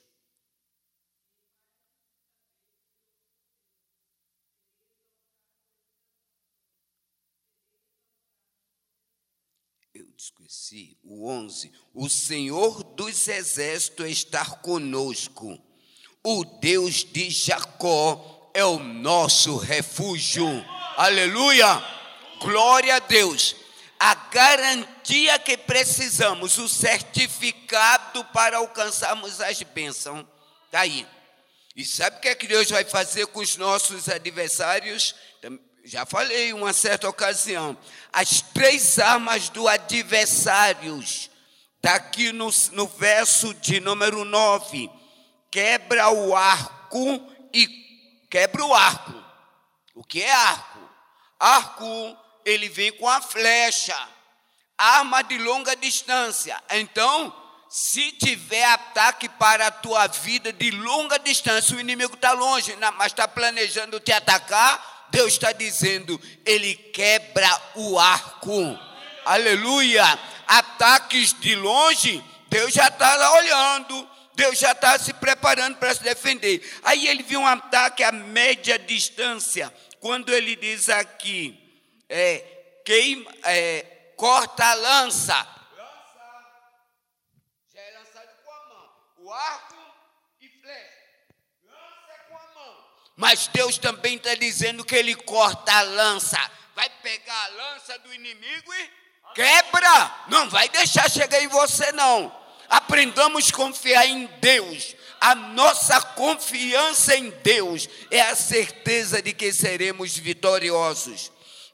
Esqueci, 10.19 10.97
o 11.01 11.29
11. 11.29 11.71
O 11.93 12.09
Senhor 12.09 12.83
dos 12.83 13.25
exércitos 13.29 14.05
está 14.09 14.43
conosco. 14.43 15.57
O 16.21 16.43
Deus 16.43 17.05
de 17.05 17.29
Jacó 17.29 18.51
é 18.53 18.65
o 18.65 18.79
nosso 18.79 19.55
refúgio. 19.55 20.45
Aleluia! 20.97 21.81
Glória 22.41 22.97
a 22.97 22.99
Deus. 22.99 23.55
A 23.97 24.13
garantia 24.13 25.39
que 25.39 25.57
precisamos, 25.57 26.57
o 26.57 26.67
certificado 26.67 28.25
para 28.25 28.57
alcançarmos 28.57 29.39
as 29.39 29.61
bênçãos. 29.63 30.25
Está 30.65 30.81
aí. 30.81 31.07
E 31.73 31.85
sabe 31.85 32.17
o 32.17 32.19
que 32.19 32.27
é 32.27 32.35
que 32.35 32.47
Deus 32.47 32.69
vai 32.69 32.83
fazer 32.83 33.25
com 33.27 33.39
os 33.39 33.55
nossos 33.55 34.09
adversários? 34.09 35.15
Já 35.89 36.05
falei 36.05 36.53
uma 36.53 36.71
certa 36.71 37.09
ocasião, 37.09 37.75
as 38.13 38.41
três 38.41 38.99
armas 38.99 39.49
do 39.49 39.67
adversário, 39.67 40.99
está 41.01 41.95
aqui 41.95 42.31
no, 42.31 42.51
no 42.73 42.85
verso 42.85 43.55
de 43.55 43.79
número 43.79 44.23
9: 44.23 44.87
quebra 45.49 46.09
o 46.09 46.35
arco 46.35 47.27
e 47.51 47.67
quebra 48.29 48.63
o 48.63 48.71
arco. 48.71 49.15
O 49.95 50.03
que 50.03 50.21
é 50.21 50.31
arco? 50.31 50.79
Arco, 51.39 52.17
ele 52.45 52.69
vem 52.69 52.91
com 52.91 53.09
a 53.09 53.19
flecha, 53.19 53.97
arma 54.77 55.23
de 55.23 55.39
longa 55.39 55.75
distância. 55.75 56.61
Então, 56.69 57.35
se 57.67 58.11
tiver 58.11 58.63
ataque 58.65 59.27
para 59.27 59.67
a 59.67 59.71
tua 59.71 60.05
vida 60.05 60.53
de 60.53 60.69
longa 60.69 61.17
distância, 61.17 61.75
o 61.75 61.79
inimigo 61.79 62.13
está 62.13 62.33
longe, 62.33 62.75
mas 62.95 63.07
está 63.07 63.27
planejando 63.27 63.99
te 63.99 64.11
atacar, 64.11 64.98
Deus 65.11 65.33
está 65.33 65.51
dizendo, 65.51 66.19
Ele 66.45 66.75
quebra 66.75 67.49
o 67.75 67.99
arco. 67.99 68.77
Aleluia. 69.25 70.05
Ataques 70.47 71.33
de 71.39 71.55
longe, 71.55 72.23
Deus 72.47 72.73
já 72.73 72.87
está 72.87 73.31
olhando, 73.33 74.09
Deus 74.33 74.57
já 74.57 74.71
está 74.71 74.97
se 74.97 75.13
preparando 75.13 75.77
para 75.77 75.93
se 75.93 76.01
defender. 76.01 76.79
Aí 76.83 77.07
ele 77.07 77.21
viu 77.21 77.41
um 77.41 77.45
ataque 77.45 78.03
a 78.03 78.11
média 78.11 78.79
distância, 78.79 79.71
quando 79.99 80.33
ele 80.33 80.55
diz 80.55 80.89
aqui, 80.89 81.59
é, 82.09 82.39
queima, 82.85 83.29
é, 83.43 84.13
corta 84.15 84.65
a 84.65 84.73
lança. 84.73 85.35
Lança 85.77 86.19
já 87.73 87.81
é 87.81 87.91
lançado 87.99 88.29
com 88.43 88.51
a 88.51 88.67
mão. 88.69 88.89
O 89.17 89.33
arco 89.33 89.75
e 90.41 90.47
flecha. 90.47 91.05
Lança 91.65 92.11
é 92.11 92.17
com 92.29 92.37
a 92.37 92.47
mão. 92.55 92.85
Mas 93.19 93.47
Deus 93.47 93.77
também 93.77 94.15
está 94.15 94.33
dizendo 94.33 94.85
que 94.85 94.95
ele 94.95 95.13
corta 95.13 95.73
a 95.73 95.81
lança. 95.81 96.39
Vai 96.73 96.89
pegar 97.03 97.35
a 97.35 97.47
lança 97.49 97.99
do 97.99 98.13
inimigo 98.13 98.73
e 98.73 98.89
quebra. 99.35 100.25
Não 100.29 100.49
vai 100.49 100.69
deixar 100.69 101.11
chegar 101.11 101.43
em 101.43 101.49
você, 101.49 101.91
não. 101.91 102.33
Aprendamos 102.69 103.49
a 103.49 103.53
confiar 103.53 104.05
em 104.05 104.25
Deus. 104.39 104.95
A 105.19 105.35
nossa 105.35 105.99
confiança 105.99 107.13
em 107.13 107.29
Deus 107.29 107.89
é 108.09 108.21
a 108.21 108.37
certeza 108.37 109.21
de 109.21 109.33
que 109.33 109.51
seremos 109.51 110.15
vitoriosos. 110.15 111.29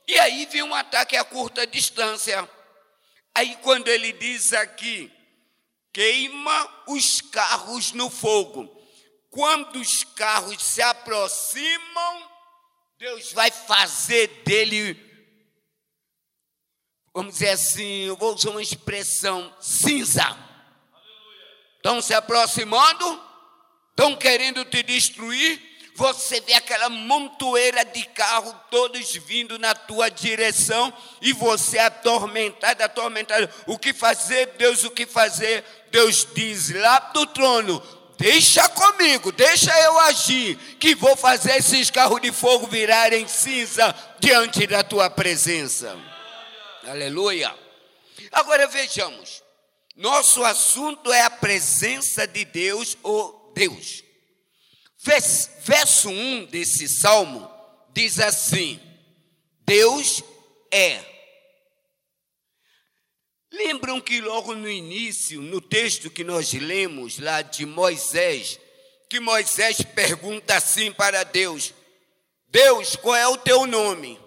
E 0.07 0.17
aí 0.17 0.47
vem 0.47 0.63
um 0.63 0.73
ataque 0.73 1.15
a 1.15 1.23
curta 1.23 1.67
distância. 1.67 2.49
Aí 3.35 3.55
quando 3.61 3.87
ele 3.87 4.13
diz 4.13 4.51
aqui, 4.51 5.11
queima 5.93 6.85
os 6.87 7.21
carros 7.21 7.91
no 7.91 8.09
fogo. 8.09 8.75
Quando 9.35 9.81
os 9.81 10.05
carros 10.05 10.63
se 10.63 10.81
Deus 12.97 13.33
vai 13.33 13.51
fazer 13.51 14.27
dele, 14.45 14.99
vamos 17.13 17.33
dizer 17.33 17.49
assim, 17.49 18.05
eu 18.05 18.15
vou 18.15 18.33
usar 18.33 18.49
uma 18.49 18.61
expressão, 18.61 19.55
cinza. 19.59 20.37
Estão 21.77 22.01
se 22.01 22.13
aproximando, 22.13 23.21
estão 23.91 24.15
querendo 24.15 24.65
te 24.65 24.81
destruir, 24.81 25.61
você 25.95 26.41
vê 26.41 26.53
aquela 26.53 26.89
montoeira 26.89 27.85
de 27.85 28.03
carro 28.07 28.53
todos 28.69 29.15
vindo 29.15 29.57
na 29.57 29.73
tua 29.73 30.09
direção 30.09 30.93
e 31.21 31.31
você 31.31 31.79
atormentado, 31.79 32.81
atormentado. 32.81 33.49
O 33.65 33.79
que 33.79 33.93
fazer, 33.93 34.47
Deus, 34.57 34.83
o 34.83 34.91
que 34.91 35.05
fazer? 35.05 35.63
Deus 35.91 36.27
diz 36.33 36.69
lá 36.71 36.99
do 36.99 37.25
trono: 37.27 37.81
Deixa 38.17 38.67
comigo, 38.69 39.31
deixa 39.31 39.71
eu 39.81 39.99
agir, 39.99 40.57
que 40.79 40.95
vou 40.95 41.15
fazer 41.15 41.57
esses 41.57 41.89
carros 41.89 42.21
de 42.21 42.31
fogo 42.31 42.67
virarem 42.67 43.27
cinza 43.27 43.93
diante 44.19 44.65
da 44.65 44.83
tua 44.83 45.09
presença. 45.09 45.97
Aleluia. 46.87 47.53
Agora 48.31 48.67
vejamos, 48.67 49.43
nosso 49.95 50.43
assunto 50.43 51.11
é 51.11 51.21
a 51.21 51.29
presença 51.29 52.27
de 52.27 52.45
Deus 52.45 52.97
ou 53.03 53.51
Deus. 53.53 54.03
Verso 55.63 56.09
1 56.09 56.45
desse 56.45 56.87
salmo 56.89 57.49
diz 57.93 58.19
assim: 58.19 58.79
Deus 59.65 60.23
é. 60.71 61.14
Lembram 63.55 64.01
que 64.01 64.19
logo 64.19 64.53
no 64.53 64.69
início, 64.69 65.41
no 65.41 65.61
texto 65.61 66.09
que 66.09 66.25
nós 66.25 66.51
lemos 66.51 67.19
lá 67.19 67.41
de 67.41 67.65
Moisés, 67.65 68.59
que 69.09 69.17
Moisés 69.19 69.81
pergunta 69.81 70.57
assim 70.57 70.91
para 70.91 71.23
Deus: 71.23 71.73
Deus, 72.49 72.97
qual 72.97 73.15
é 73.15 73.27
o 73.27 73.37
teu 73.37 73.65
nome? 73.65 74.19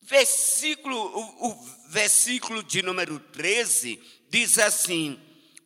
Versículo, 0.00 0.96
o, 0.96 1.50
o 1.50 1.90
versículo 1.90 2.62
de 2.62 2.80
número 2.80 3.20
13 3.20 4.00
diz 4.30 4.58
assim: 4.58 5.20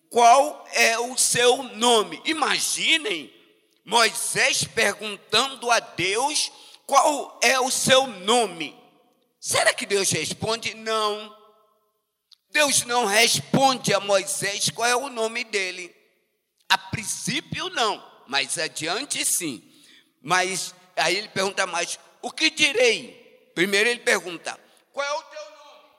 Qual 0.09 0.67
é 0.73 0.99
o 0.99 1.17
seu 1.17 1.62
nome? 1.62 2.21
Imaginem 2.25 3.33
Moisés 3.85 4.64
perguntando 4.64 5.71
a 5.71 5.79
Deus 5.79 6.50
qual 6.87 7.38
é 7.40 7.61
o 7.61 7.71
seu 7.71 8.08
nome. 8.08 8.76
Será 9.39 9.73
que 9.73 9.87
Deus 9.87 10.11
responde? 10.11 10.75
Não. 10.75 11.40
Deus 12.50 12.84
não 12.84 13.06
responde 13.06 13.95
a 13.95 14.00
Moisés 14.00 14.71
qual 14.71 14.89
é 14.89 14.97
o 14.97 15.08
nome 15.08 15.45
dele. 15.45 15.95
A 16.69 16.76
princípio, 16.76 17.69
não, 17.71 18.04
mas 18.26 18.58
adiante 18.58 19.25
sim. 19.25 19.63
Mas 20.21 20.75
aí 20.97 21.17
ele 21.17 21.28
pergunta 21.28 21.67
mais: 21.67 21.99
o 22.23 22.30
que 22.30 22.50
direi? 22.50 23.50
Primeiro 23.54 23.89
ele 23.89 24.00
pergunta: 24.00 24.58
qual 24.93 25.06
é 25.06 25.13
o 25.13 25.23
teu 25.23 25.45
nome? 25.45 25.91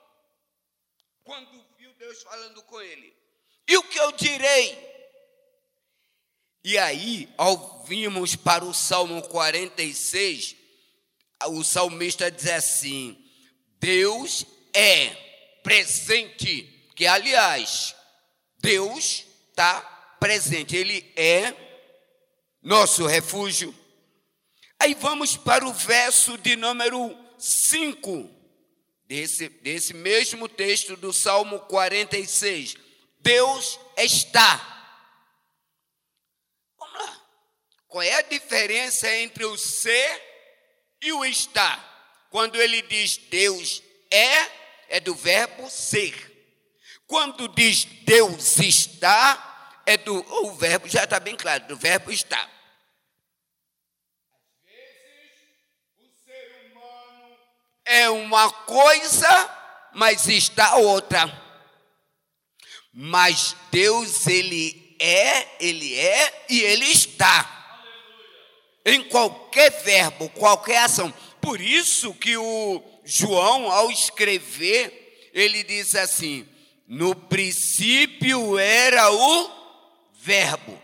Quando 1.24 1.66
viu 1.78 1.94
Deus 1.94 2.22
falando 2.24 2.62
com 2.64 2.82
ele, 2.82 3.16
e 3.68 3.78
o 3.78 3.84
que 3.84 4.00
eu 4.00 4.12
direi? 4.12 4.92
E 6.64 6.78
aí, 6.78 7.28
ao 7.38 7.84
virmos 7.84 8.36
para 8.36 8.64
o 8.64 8.74
Salmo 8.74 9.22
46, 9.24 10.56
o 11.48 11.64
salmista 11.64 12.30
diz 12.30 12.48
assim: 12.48 13.18
Deus 13.80 14.46
é 14.74 15.31
presente, 15.64 16.64
que 16.96 17.06
aliás, 17.06 17.96
Deus 18.60 19.26
está 19.50 19.82
presente, 20.20 20.76
Ele 20.76 21.12
é 21.16 21.54
nosso 22.62 23.06
refúgio. 23.06 23.74
Aí 24.80 24.94
vamos 24.94 25.38
para 25.38 25.66
o 25.66 25.74
verso 25.74 26.38
de 26.38 26.56
número 26.56 27.16
5, 27.38 28.30
desse, 29.06 29.50
desse 29.50 29.94
mesmo 29.94 30.50
texto 30.50 30.96
do 30.96 31.14
Salmo 31.14 31.60
46. 31.62 32.76
Deus 33.20 33.80
está 33.98 34.72
Qual 37.92 38.02
é 38.02 38.14
a 38.14 38.22
diferença 38.22 39.14
entre 39.18 39.44
o 39.44 39.58
ser 39.58 40.24
e 41.02 41.12
o 41.12 41.26
estar? 41.26 42.26
Quando 42.30 42.56
ele 42.56 42.82
diz 42.84 43.18
Deus 43.18 43.84
é, 44.10 44.46
é 44.92 45.00
do 45.00 45.16
verbo 45.16 45.70
ser. 45.70 46.14
Quando 47.08 47.48
diz 47.48 47.86
Deus 48.04 48.60
está, 48.60 49.82
é 49.86 49.96
do 49.96 50.14
o 50.44 50.54
verbo 50.54 50.88
já 50.88 51.06
está 51.06 51.20
bem 51.20 51.36
claro, 51.36 51.66
do 51.66 51.78
verbo 51.78 52.12
estar. 52.12 52.44
Às 54.34 54.70
vezes 54.70 55.40
o 55.98 56.04
ser 56.26 56.72
humano 56.72 57.38
é 57.86 58.10
uma 58.10 58.52
coisa, 58.52 59.90
mas 59.94 60.28
está 60.28 60.76
outra. 60.76 61.42
Mas 62.94 63.56
Deus 63.72 64.28
ele 64.28 64.98
é, 65.00 65.66
ele 65.66 65.98
é 65.98 66.46
e 66.50 66.60
ele 66.64 66.86
está 66.86 67.60
em 68.86 69.08
qualquer 69.08 69.72
verbo, 69.84 70.30
qualquer 70.32 70.80
ação. 70.80 71.14
Por 71.40 71.62
isso 71.62 72.14
que 72.14 72.36
o 72.36 72.91
João, 73.04 73.72
ao 73.72 73.92
escrever, 73.92 75.30
ele 75.34 75.64
diz 75.64 75.96
assim: 75.96 76.48
no 76.88 77.16
princípio 77.16 78.58
era 78.60 79.12
o 79.12 79.50
verbo, 80.14 80.80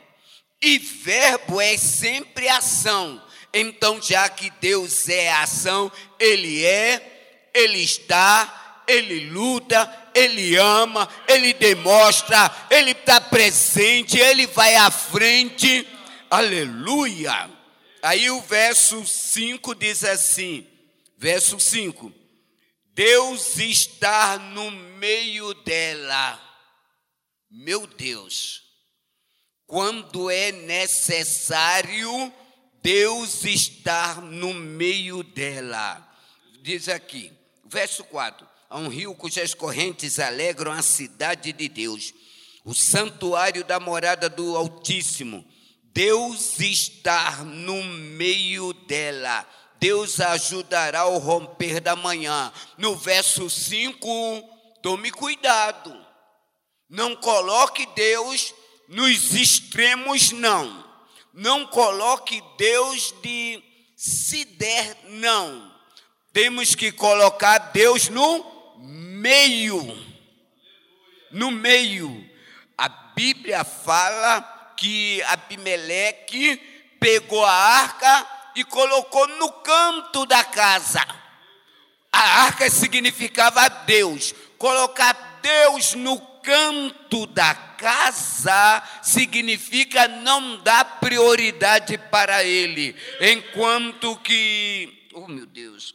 e 0.61 0.77
verbo 0.77 1.59
é 1.59 1.77
sempre 1.77 2.47
ação. 2.47 3.21
Então, 3.53 4.01
já 4.01 4.27
que 4.29 4.49
Deus 4.61 5.09
é 5.09 5.31
ação, 5.31 5.91
Ele 6.19 6.63
é, 6.65 7.49
Ele 7.53 7.79
está, 7.79 8.83
Ele 8.87 9.29
luta, 9.29 10.09
Ele 10.13 10.55
ama, 10.55 11.09
Ele 11.27 11.53
demonstra, 11.53 12.51
Ele 12.69 12.91
está 12.91 13.19
presente, 13.19 14.17
Ele 14.17 14.45
vai 14.47 14.75
à 14.75 14.91
frente. 14.91 15.87
Aleluia! 16.29 17.49
Aí 18.01 18.29
o 18.29 18.41
verso 18.41 19.05
5 19.05 19.73
diz 19.75 20.03
assim: 20.03 20.65
verso 21.17 21.59
5: 21.59 22.11
Deus 22.93 23.57
está 23.57 24.37
no 24.37 24.71
meio 24.71 25.53
dela. 25.53 26.43
Meu 27.49 27.87
Deus, 27.87 28.63
quando 29.65 30.29
é 30.29 30.51
necessário, 30.51 32.31
Deus 32.81 33.43
está 33.43 34.15
no 34.15 34.53
meio 34.53 35.23
dela. 35.23 36.05
Diz 36.61 36.87
aqui, 36.87 37.31
verso 37.65 38.03
4: 38.03 38.47
Há 38.69 38.77
um 38.77 38.87
rio 38.87 39.15
cujas 39.15 39.53
correntes 39.53 40.19
alegram 40.19 40.71
a 40.71 40.81
cidade 40.81 41.51
de 41.53 41.67
Deus, 41.67 42.13
o 42.63 42.73
santuário 42.73 43.63
da 43.63 43.79
morada 43.79 44.29
do 44.29 44.55
Altíssimo 44.55 45.45
Deus 45.97 46.59
está 46.59 47.43
no 47.43 47.83
meio 47.83 48.71
dela. 48.71 49.43
Deus 49.79 50.19
ajudará 50.19 51.01
ao 51.01 51.17
romper 51.17 51.79
da 51.79 51.95
manhã. 51.95 52.51
No 52.77 52.95
verso 52.95 53.49
5, 53.49 54.07
tome 54.81 55.11
cuidado. 55.11 55.95
Não 56.89 57.15
coloque 57.15 57.85
Deus 57.95 58.53
nos 58.87 59.33
extremos, 59.33 60.31
não. 60.31 60.85
Não 61.33 61.65
coloque 61.67 62.41
Deus 62.57 63.13
de 63.21 63.63
se 63.95 64.45
der, 64.45 64.97
não. 65.05 65.75
Temos 66.33 66.75
que 66.75 66.91
colocar 66.91 67.57
Deus 67.71 68.09
no 68.09 68.77
meio. 68.79 69.81
No 71.31 71.51
meio. 71.51 72.27
Bíblia 73.17 73.63
fala 73.63 74.41
que 74.77 75.23
Abimeleque 75.23 76.57
pegou 76.99 77.43
a 77.43 77.51
arca 77.51 78.36
e 78.57 78.63
colocou 78.63 79.27
no 79.27 79.51
canto 79.51 80.25
da 80.25 80.43
casa. 80.43 81.05
A 82.11 82.45
arca 82.45 82.67
significava 82.71 83.69
Deus. 83.69 84.33
Colocar 84.57 85.39
Deus 85.43 85.93
no 85.93 86.19
canto 86.41 87.27
da 87.27 87.53
casa 87.53 88.81
significa 89.03 90.07
não 90.07 90.57
dar 90.63 90.99
prioridade 90.99 91.99
para 92.09 92.43
ele, 92.43 92.95
enquanto 93.21 94.17
que, 94.17 95.07
oh 95.13 95.27
meu 95.27 95.45
Deus, 95.45 95.93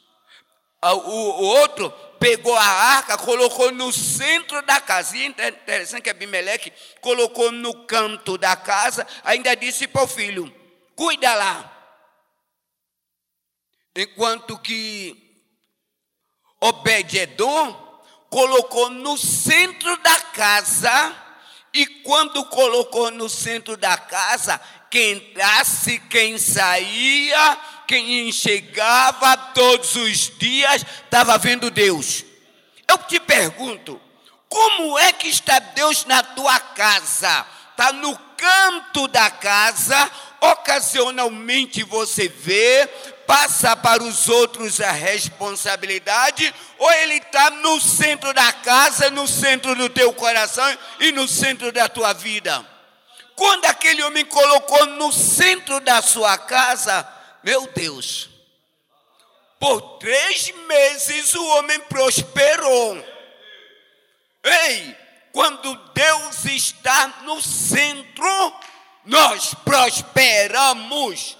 o, 0.81 1.45
outro 1.45 1.91
pegou 2.21 2.55
a 2.55 2.65
arca, 2.65 3.19
colocou 3.19 3.73
no 3.73 3.93
centro 3.93 4.63
da 4.63 4.81
casa. 4.81 5.17
E 5.17 5.23
é 5.23 5.49
interessante 5.49 6.03
que 6.03 6.11
Abimeleque 6.11 6.73
colocou 7.01 7.51
no 7.51 7.87
canto 7.87 8.39
da 8.39 8.55
casa, 8.55 9.05
ainda 9.25 9.57
disse 9.57 9.89
para 9.89 10.05
o 10.05 10.07
filho: 10.07 10.55
cuida 10.95 11.35
lá. 11.35 11.72
Enquanto 13.95 14.59
que 14.59 15.15
Obed-Edom 16.61 17.73
colocou 18.31 18.89
no 18.89 19.19
centro 19.19 19.97
da 19.99 20.19
casa, 20.21 21.15
e 21.75 21.87
quando 21.87 22.45
colocou 22.47 23.11
no 23.11 23.29
centro 23.29 23.77
da 23.77 23.97
casa, 23.97 24.61
quem 24.91 25.13
entrasse, 25.13 25.99
quem 26.01 26.39
saía, 26.39 27.59
quem 27.87 28.31
chegava 28.31 29.37
todos 29.37 29.97
os 29.97 30.39
dias, 30.39 30.85
estava 31.05 31.37
vendo 31.39 31.71
Deus. 31.71 32.25
Eu 32.89 32.99
te 32.99 33.19
pergunto, 33.21 34.01
como 34.49 34.99
é 34.99 35.13
que 35.13 35.29
está 35.29 35.59
Deus 35.59 36.05
na 36.05 36.23
tua 36.23 36.61
casa? 36.61 37.47
Está 37.71 37.93
no 37.93 38.15
canto 38.37 39.09
da 39.09 39.31
casa, 39.31 40.11
ocasionalmente 40.41 41.83
você 41.85 42.29
vê, 42.29 42.87
passa 43.27 43.77
para 43.77 44.03
os 44.03 44.29
outros 44.29 44.81
a 44.81 44.91
responsabilidade, 44.93 46.55
ou 46.79 46.91
ele 46.93 47.15
está 47.15 47.51
no 47.51 47.81
centro 47.81 48.33
da 48.33 48.53
casa, 48.53 49.11
no 49.11 49.27
centro 49.27 49.75
do 49.75 49.89
teu 49.89 50.13
coração 50.13 50.79
e 51.01 51.13
no 51.13 51.27
centro 51.27 51.73
da 51.73 51.89
tua 51.89 52.13
vida. 52.13 52.65
Quando 53.35 53.65
aquele 53.65 54.03
homem 54.05 54.25
colocou 54.25 54.87
no 54.87 55.13
centro 55.13 55.81
da 55.81 56.03
sua 56.03 56.37
casa, 56.39 57.09
meu 57.43 57.67
Deus, 57.75 58.29
por 59.59 59.99
três 59.99 60.53
meses 60.67 61.35
o 61.35 61.47
homem 61.57 61.81
prosperou. 61.81 62.97
Ei, 64.45 64.97
quando 65.33 65.75
Deus 65.95 66.45
está 66.45 67.09
no 67.23 67.41
centro, 67.41 68.55
nós 69.05 69.55
prosperamos. 69.65 71.37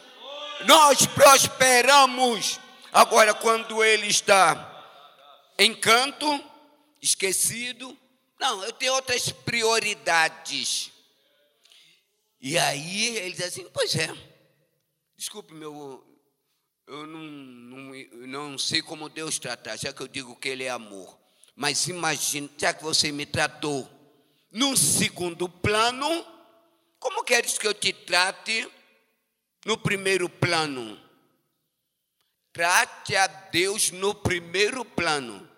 Nós 0.67 1.07
prosperamos. 1.07 2.61
Agora, 2.93 3.33
quando 3.35 3.83
ele 3.83 4.07
está 4.09 4.69
em 5.59 5.75
canto, 5.75 6.45
esquecido, 7.01 7.97
não, 8.39 8.63
eu 8.65 8.73
tenho 8.73 8.93
outras 8.95 9.31
prioridades. 9.31 10.91
E 12.41 12.59
aí 12.59 13.17
ele 13.17 13.33
diz 13.33 13.47
assim: 13.47 13.69
Pois 13.73 13.95
é, 13.95 14.13
desculpe, 15.17 15.55
meu, 15.55 16.05
eu 16.87 17.07
não, 17.07 17.21
não, 17.21 17.93
não 18.27 18.59
sei 18.59 18.83
como 18.83 19.09
Deus 19.09 19.39
trata, 19.39 19.77
já 19.77 19.93
que 19.93 20.03
eu 20.03 20.09
digo 20.09 20.37
que 20.37 20.49
Ele 20.49 20.65
é 20.65 20.71
amor. 20.71 21.19
Mas 21.55 21.87
imagine, 21.87 22.51
já 22.59 22.75
que 22.75 22.83
você 22.83 23.13
me 23.13 23.25
tratou 23.25 23.89
num 24.51 24.77
segundo 24.77 25.49
plano, 25.49 26.27
como 26.99 27.25
queres 27.25 27.57
que 27.59 27.67
eu 27.67 27.75
te 27.75 27.93
trate 27.93 28.69
no 29.65 29.77
primeiro 29.79 30.29
plano? 30.29 31.01
Trate 32.53 33.17
a 33.17 33.27
Deus 33.27 33.91
no 33.91 34.15
primeiro 34.15 34.85
plano. 34.85 35.49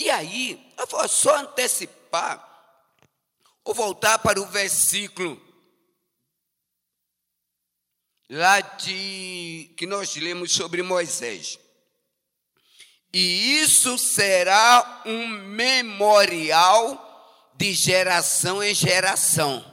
E 0.00 0.10
aí, 0.10 0.72
eu 0.78 0.86
vou 0.86 1.06
só 1.08 1.36
antecipar, 1.36 2.42
ou 3.62 3.74
voltar 3.74 4.18
para 4.18 4.40
o 4.40 4.46
versículo 4.46 5.40
lá 8.28 8.60
de 8.60 9.72
que 9.76 9.86
nós 9.86 10.14
lemos 10.16 10.52
sobre 10.52 10.82
Moisés. 10.82 11.58
E 13.12 13.60
isso 13.60 13.96
será 13.96 15.02
um 15.06 15.28
memorial 15.28 17.00
de 17.54 17.72
geração 17.72 18.62
em 18.62 18.74
geração. 18.74 19.64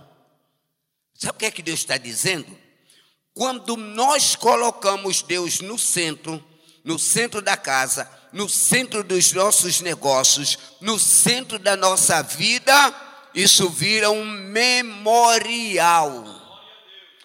Sabe 1.15 1.35
o 1.35 1.39
que 1.39 1.45
é 1.45 1.51
que 1.51 1.63
Deus 1.63 1.79
está 1.79 1.97
dizendo? 1.97 2.60
Quando 3.33 3.77
nós 3.77 4.35
colocamos 4.35 5.21
Deus 5.21 5.61
no 5.61 5.79
centro, 5.79 6.43
no 6.83 6.99
centro 6.99 7.41
da 7.41 7.55
casa, 7.55 8.09
no 8.33 8.49
centro 8.49 9.03
dos 9.03 9.31
nossos 9.31 9.81
negócios, 9.81 10.57
no 10.81 10.99
centro 10.99 11.57
da 11.57 11.77
nossa 11.77 12.21
vida, 12.21 12.73
isso 13.33 13.69
vira 13.69 14.11
um 14.11 14.25
memorial. 14.25 16.25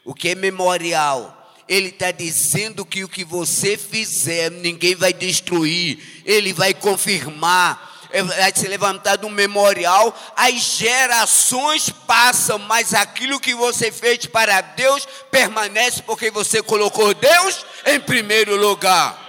O 0.04 0.14
que 0.14 0.30
é 0.30 0.34
memorial? 0.34 1.32
Ele 1.68 1.88
está 1.88 2.12
dizendo 2.12 2.86
que 2.86 3.02
o 3.02 3.08
que 3.08 3.24
você 3.24 3.76
fizer, 3.76 4.50
ninguém 4.50 4.94
vai 4.94 5.12
destruir, 5.12 6.22
ele 6.24 6.52
vai 6.52 6.72
confirmar 6.72 7.95
vai 8.22 8.52
se 8.54 8.66
levantar 8.68 9.24
um 9.24 9.28
memorial, 9.28 10.14
as 10.36 10.54
gerações 10.54 11.90
passam, 11.90 12.58
mas 12.58 12.94
aquilo 12.94 13.40
que 13.40 13.54
você 13.54 13.90
fez 13.92 14.26
para 14.26 14.60
Deus 14.60 15.06
permanece 15.30 16.02
porque 16.02 16.30
você 16.30 16.62
colocou 16.62 17.12
Deus 17.14 17.66
em 17.84 18.00
primeiro 18.00 18.56
lugar. 18.56 19.24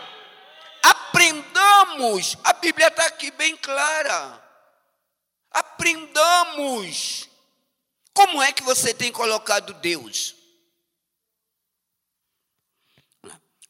Aprendamos, 0.83 2.37
a 2.43 2.53
Bíblia 2.53 2.87
está 2.87 3.05
aqui 3.07 3.31
bem 3.31 3.55
clara. 3.57 4.43
Aprendamos. 5.51 7.27
Como 8.13 8.41
é 8.41 8.51
que 8.51 8.63
você 8.63 8.93
tem 8.93 9.11
colocado 9.11 9.73
Deus? 9.75 10.35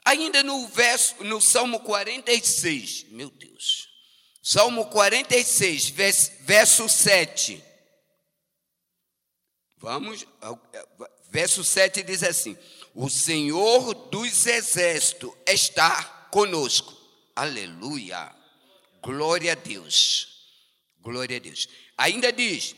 Ainda 0.06 0.42
no 0.42 0.68
verso, 0.68 1.22
no 1.24 1.42
Salmo 1.42 1.82
46, 1.82 3.08
meu 3.10 3.30
Deus. 3.30 3.97
Salmo 4.50 4.86
46, 4.86 5.90
verso 5.90 6.88
7. 6.88 7.62
Vamos, 9.76 10.26
verso 11.30 11.66
7 11.66 12.02
diz 12.02 12.24
assim: 12.24 12.58
O 12.96 13.10
Senhor 13.10 13.94
dos 14.10 14.48
exércitos 14.48 15.34
está 15.46 16.02
conosco. 16.32 16.96
Aleluia. 17.36 18.34
Glória 19.02 19.52
a 19.52 19.56
Deus. 19.56 20.46
Glória 21.02 21.36
a 21.36 21.42
Deus. 21.42 21.68
Ainda 21.98 22.32
diz: 22.32 22.74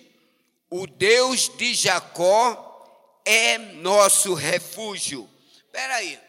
O 0.72 0.88
Deus 0.88 1.56
de 1.56 1.76
Jacó 1.76 3.22
é 3.24 3.60
nosso 3.60 4.34
refúgio. 4.34 5.30
Espera 5.56 5.98
aí. 5.98 6.29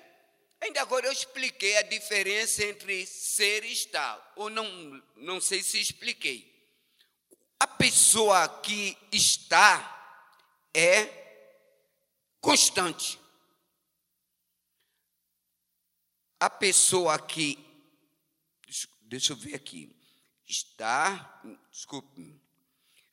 Ainda 0.60 0.82
agora 0.82 1.06
eu 1.06 1.12
expliquei 1.12 1.76
a 1.78 1.82
diferença 1.82 2.64
entre 2.64 3.06
ser 3.06 3.64
e 3.64 3.72
estar, 3.72 4.32
ou 4.36 4.50
não, 4.50 5.02
não 5.16 5.40
sei 5.40 5.62
se 5.62 5.80
expliquei. 5.80 6.50
A 7.58 7.66
pessoa 7.66 8.60
que 8.60 8.96
está 9.10 9.96
é 10.74 11.20
constante. 12.40 13.18
A 16.38 16.50
pessoa 16.50 17.18
que, 17.18 17.58
deixa 19.02 19.32
eu 19.32 19.36
ver 19.36 19.54
aqui, 19.54 19.94
está, 20.46 21.42
desculpe, 21.70 22.40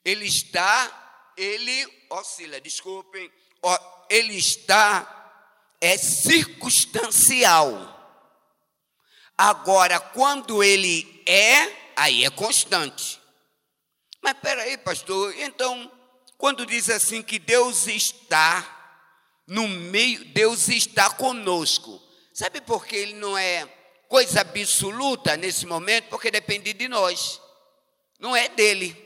ele 0.04 0.26
está, 0.26 1.34
ele 1.36 1.86
oscila, 2.10 2.60
desculpem, 2.62 3.32
ele 4.10 4.36
está 4.36 5.18
é 5.82 5.98
circunstancial. 5.98 7.96
Agora, 9.38 10.00
quando 10.00 10.64
ele 10.64 11.24
é, 11.26 11.72
aí 11.96 12.26
é 12.26 12.30
constante. 12.30 13.22
Mas 14.22 14.34
peraí, 14.40 14.78
pastor, 14.78 15.34
então, 15.38 15.92
quando 16.38 16.66
diz 16.66 16.90
assim 16.90 17.22
que 17.22 17.38
Deus 17.38 17.88
está 17.88 18.74
no 19.48 19.68
meio, 19.68 20.26
Deus 20.26 20.68
está 20.70 21.10
conosco, 21.12 22.02
sabe 22.34 22.60
por 22.62 22.86
que 22.86 22.96
ele 22.96 23.14
não 23.14 23.38
é 23.38 23.66
coisa 24.10 24.42
absoluta 24.42 25.38
nesse 25.38 25.66
momento? 25.66 26.10
Porque 26.10 26.32
depende 26.32 26.74
de 26.74 26.88
nós, 26.88 27.40
não 28.20 28.36
é 28.36 28.50
dele. 28.50 29.06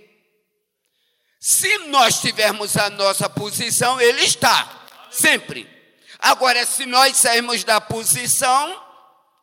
Se 1.40 1.78
nós 1.90 2.22
tivermos 2.22 2.78
a 2.78 2.90
nossa 2.90 3.30
posição, 3.30 4.00
ele 4.00 4.22
está, 4.24 4.88
sempre. 5.12 5.81
Agora, 6.22 6.64
se 6.68 6.86
nós 6.86 7.18
sairmos 7.18 7.64
da 7.64 7.82
posição, 7.82 8.80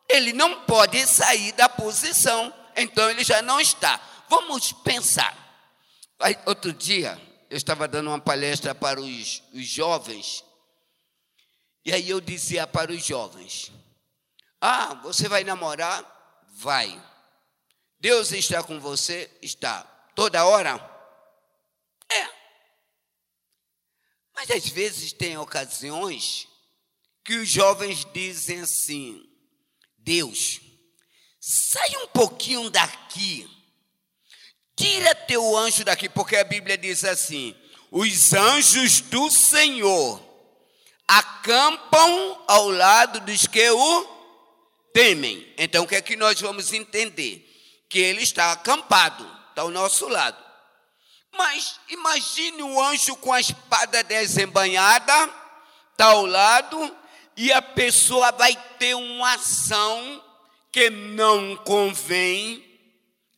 ele 0.07 0.31
não 0.31 0.61
pode 0.61 1.05
sair 1.05 1.51
da 1.51 1.67
posição, 1.67 2.53
então 2.73 3.09
ele 3.09 3.21
já 3.21 3.41
não 3.41 3.59
está. 3.59 3.99
Vamos 4.29 4.71
pensar. 4.71 5.37
Outro 6.45 6.71
dia, 6.71 7.19
eu 7.49 7.57
estava 7.57 7.85
dando 7.85 8.07
uma 8.07 8.19
palestra 8.19 8.73
para 8.73 9.01
os, 9.01 9.43
os 9.53 9.65
jovens, 9.65 10.43
e 11.83 11.91
aí 11.93 12.09
eu 12.09 12.21
dizia 12.21 12.65
para 12.65 12.91
os 12.91 13.03
jovens: 13.03 13.71
Ah, 14.61 14.93
você 15.03 15.27
vai 15.27 15.43
namorar? 15.43 16.05
Vai. 16.53 17.01
Deus 17.99 18.31
está 18.31 18.63
com 18.63 18.79
você? 18.79 19.29
Está. 19.41 19.83
Toda 20.15 20.45
hora? 20.45 20.75
É. 22.09 22.27
Mas 24.33 24.49
às 24.51 24.69
vezes 24.69 25.11
tem 25.11 25.37
ocasiões 25.37 26.48
que 27.29 27.35
os 27.35 27.47
jovens 27.47 28.07
dizem 28.11 28.61
assim: 28.61 29.23
Deus, 29.99 30.59
sai 31.39 31.95
um 31.97 32.07
pouquinho 32.07 32.71
daqui. 32.71 33.47
Tira 34.75 35.13
teu 35.13 35.55
anjo 35.55 35.85
daqui, 35.85 36.09
porque 36.09 36.35
a 36.37 36.43
Bíblia 36.43 36.75
diz 36.75 37.03
assim: 37.03 37.55
os 37.91 38.33
anjos 38.33 39.01
do 39.01 39.29
Senhor 39.29 40.19
acampam 41.07 42.43
ao 42.47 42.71
lado 42.71 43.19
dos 43.19 43.45
que 43.45 43.69
o 43.69 44.03
temem. 44.91 45.53
Então, 45.55 45.83
o 45.83 45.87
que 45.87 45.97
é 45.97 46.01
que 46.01 46.15
nós 46.15 46.41
vamos 46.41 46.73
entender? 46.73 47.45
Que 47.87 47.99
ele 47.99 48.23
está 48.23 48.53
acampado, 48.53 49.23
está 49.49 49.61
ao 49.61 49.69
nosso 49.69 50.07
lado. 50.07 50.43
Mas 51.37 51.79
imagine 51.89 52.63
o 52.63 52.81
anjo 52.81 53.15
com 53.17 53.31
a 53.31 53.39
espada 53.39 54.03
desembanhada, 54.03 55.13
está 55.91 56.05
ao 56.05 56.25
lado, 56.25 56.97
e 57.39 57.53
a 57.53 57.61
pessoa 57.61 58.31
vai 58.31 58.55
ter 58.77 58.95
uma 58.95 59.33
ação 59.33 60.23
que 60.71 60.89
não 60.89 61.55
convém 61.57 62.69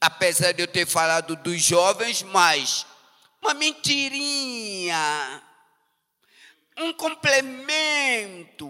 apesar 0.01 0.51
de 0.53 0.63
eu 0.63 0.67
ter 0.67 0.87
falado 0.87 1.35
dos 1.35 1.61
jovens, 1.61 2.23
mas 2.23 2.87
uma 3.39 3.53
mentirinha, 3.53 5.43
um 6.79 6.91
complemento, 6.93 8.67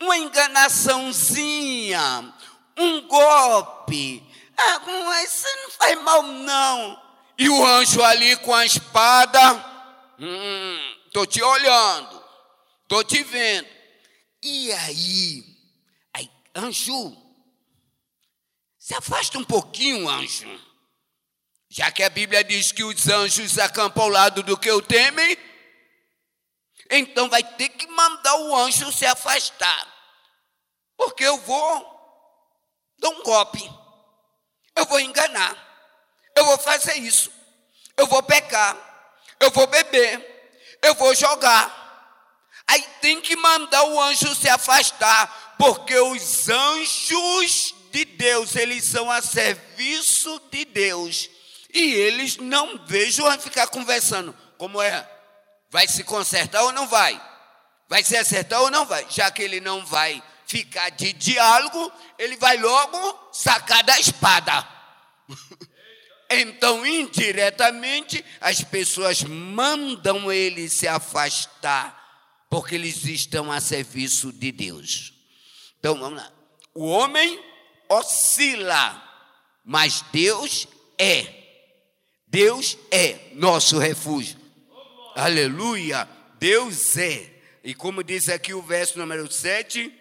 uma 0.00 0.16
enganaçãozinha, 0.16 2.32
um 2.78 3.00
golpe. 3.08 4.22
Ah, 4.56 4.80
isso 5.24 5.48
não 5.62 5.70
faz 5.70 6.00
mal, 6.02 6.22
não. 6.22 7.02
E 7.36 7.48
o 7.48 7.66
anjo 7.66 8.00
ali 8.04 8.36
com 8.36 8.54
a 8.54 8.64
espada, 8.64 9.54
hum, 10.20 10.94
tô 11.12 11.26
te 11.26 11.42
olhando, 11.42 12.22
tô 12.86 13.02
te 13.02 13.24
vendo. 13.24 13.73
E 14.46 14.70
aí, 14.74 15.42
aí 16.12 16.30
anjo, 16.54 17.16
se 18.78 18.94
afasta 18.94 19.38
um 19.38 19.44
pouquinho, 19.44 20.06
anjo. 20.06 20.46
Já 21.70 21.90
que 21.90 22.02
a 22.02 22.10
Bíblia 22.10 22.44
diz 22.44 22.70
que 22.70 22.84
os 22.84 23.08
anjos 23.08 23.58
acampam 23.58 24.02
ao 24.02 24.10
lado 24.10 24.42
do 24.42 24.58
que 24.58 24.70
o 24.70 24.82
temem, 24.82 25.38
então 26.90 27.30
vai 27.30 27.42
ter 27.42 27.70
que 27.70 27.86
mandar 27.86 28.36
o 28.36 28.54
anjo 28.54 28.92
se 28.92 29.06
afastar. 29.06 29.90
Porque 30.94 31.24
eu 31.24 31.38
vou 31.38 31.82
dar 32.98 33.08
um 33.08 33.22
golpe. 33.22 33.62
Eu 34.76 34.84
vou 34.84 35.00
enganar. 35.00 35.56
Eu 36.36 36.44
vou 36.44 36.58
fazer 36.58 36.98
isso. 36.98 37.32
Eu 37.96 38.06
vou 38.06 38.22
pecar. 38.22 38.76
Eu 39.40 39.50
vou 39.50 39.66
beber. 39.66 40.78
Eu 40.82 40.94
vou 40.96 41.14
jogar. 41.14 41.83
Aí 42.66 42.82
tem 43.00 43.20
que 43.20 43.36
mandar 43.36 43.84
o 43.84 44.00
anjo 44.00 44.34
se 44.34 44.48
afastar, 44.48 45.54
porque 45.58 45.96
os 45.98 46.48
anjos 46.48 47.74
de 47.90 48.04
Deus, 48.04 48.56
eles 48.56 48.84
são 48.84 49.10
a 49.10 49.22
serviço 49.22 50.40
de 50.50 50.64
Deus. 50.64 51.30
E 51.72 51.92
eles 51.92 52.36
não 52.36 52.84
vejam 52.86 53.26
a 53.26 53.38
ficar 53.38 53.66
conversando. 53.68 54.36
Como 54.58 54.80
é? 54.80 55.08
Vai 55.70 55.88
se 55.88 56.04
consertar 56.04 56.62
ou 56.62 56.72
não 56.72 56.86
vai? 56.86 57.20
Vai 57.88 58.02
se 58.02 58.16
acertar 58.16 58.60
ou 58.62 58.70
não 58.70 58.86
vai? 58.86 59.06
Já 59.10 59.30
que 59.30 59.42
ele 59.42 59.60
não 59.60 59.84
vai 59.84 60.22
ficar 60.46 60.90
de 60.90 61.12
diálogo, 61.12 61.92
ele 62.18 62.36
vai 62.36 62.56
logo 62.56 63.30
sacar 63.32 63.82
da 63.82 63.98
espada. 63.98 64.66
então, 66.30 66.86
indiretamente, 66.86 68.24
as 68.40 68.62
pessoas 68.62 69.22
mandam 69.22 70.32
ele 70.32 70.68
se 70.68 70.86
afastar, 70.86 72.03
porque 72.48 72.74
eles 72.74 73.04
estão 73.04 73.50
a 73.50 73.60
serviço 73.60 74.32
de 74.32 74.52
Deus. 74.52 75.12
Então, 75.78 75.98
vamos 75.98 76.18
lá. 76.18 76.32
O 76.74 76.86
homem 76.86 77.42
oscila, 77.88 79.02
mas 79.64 80.02
Deus 80.12 80.66
é. 80.98 81.42
Deus 82.26 82.76
é 82.90 83.30
nosso 83.34 83.78
refúgio. 83.78 84.38
Aleluia! 85.14 86.08
Deus 86.38 86.96
é. 86.96 87.32
E 87.62 87.74
como 87.74 88.02
diz 88.02 88.28
aqui 88.28 88.52
o 88.52 88.60
verso 88.60 88.98
número 88.98 89.30
7, 89.30 89.92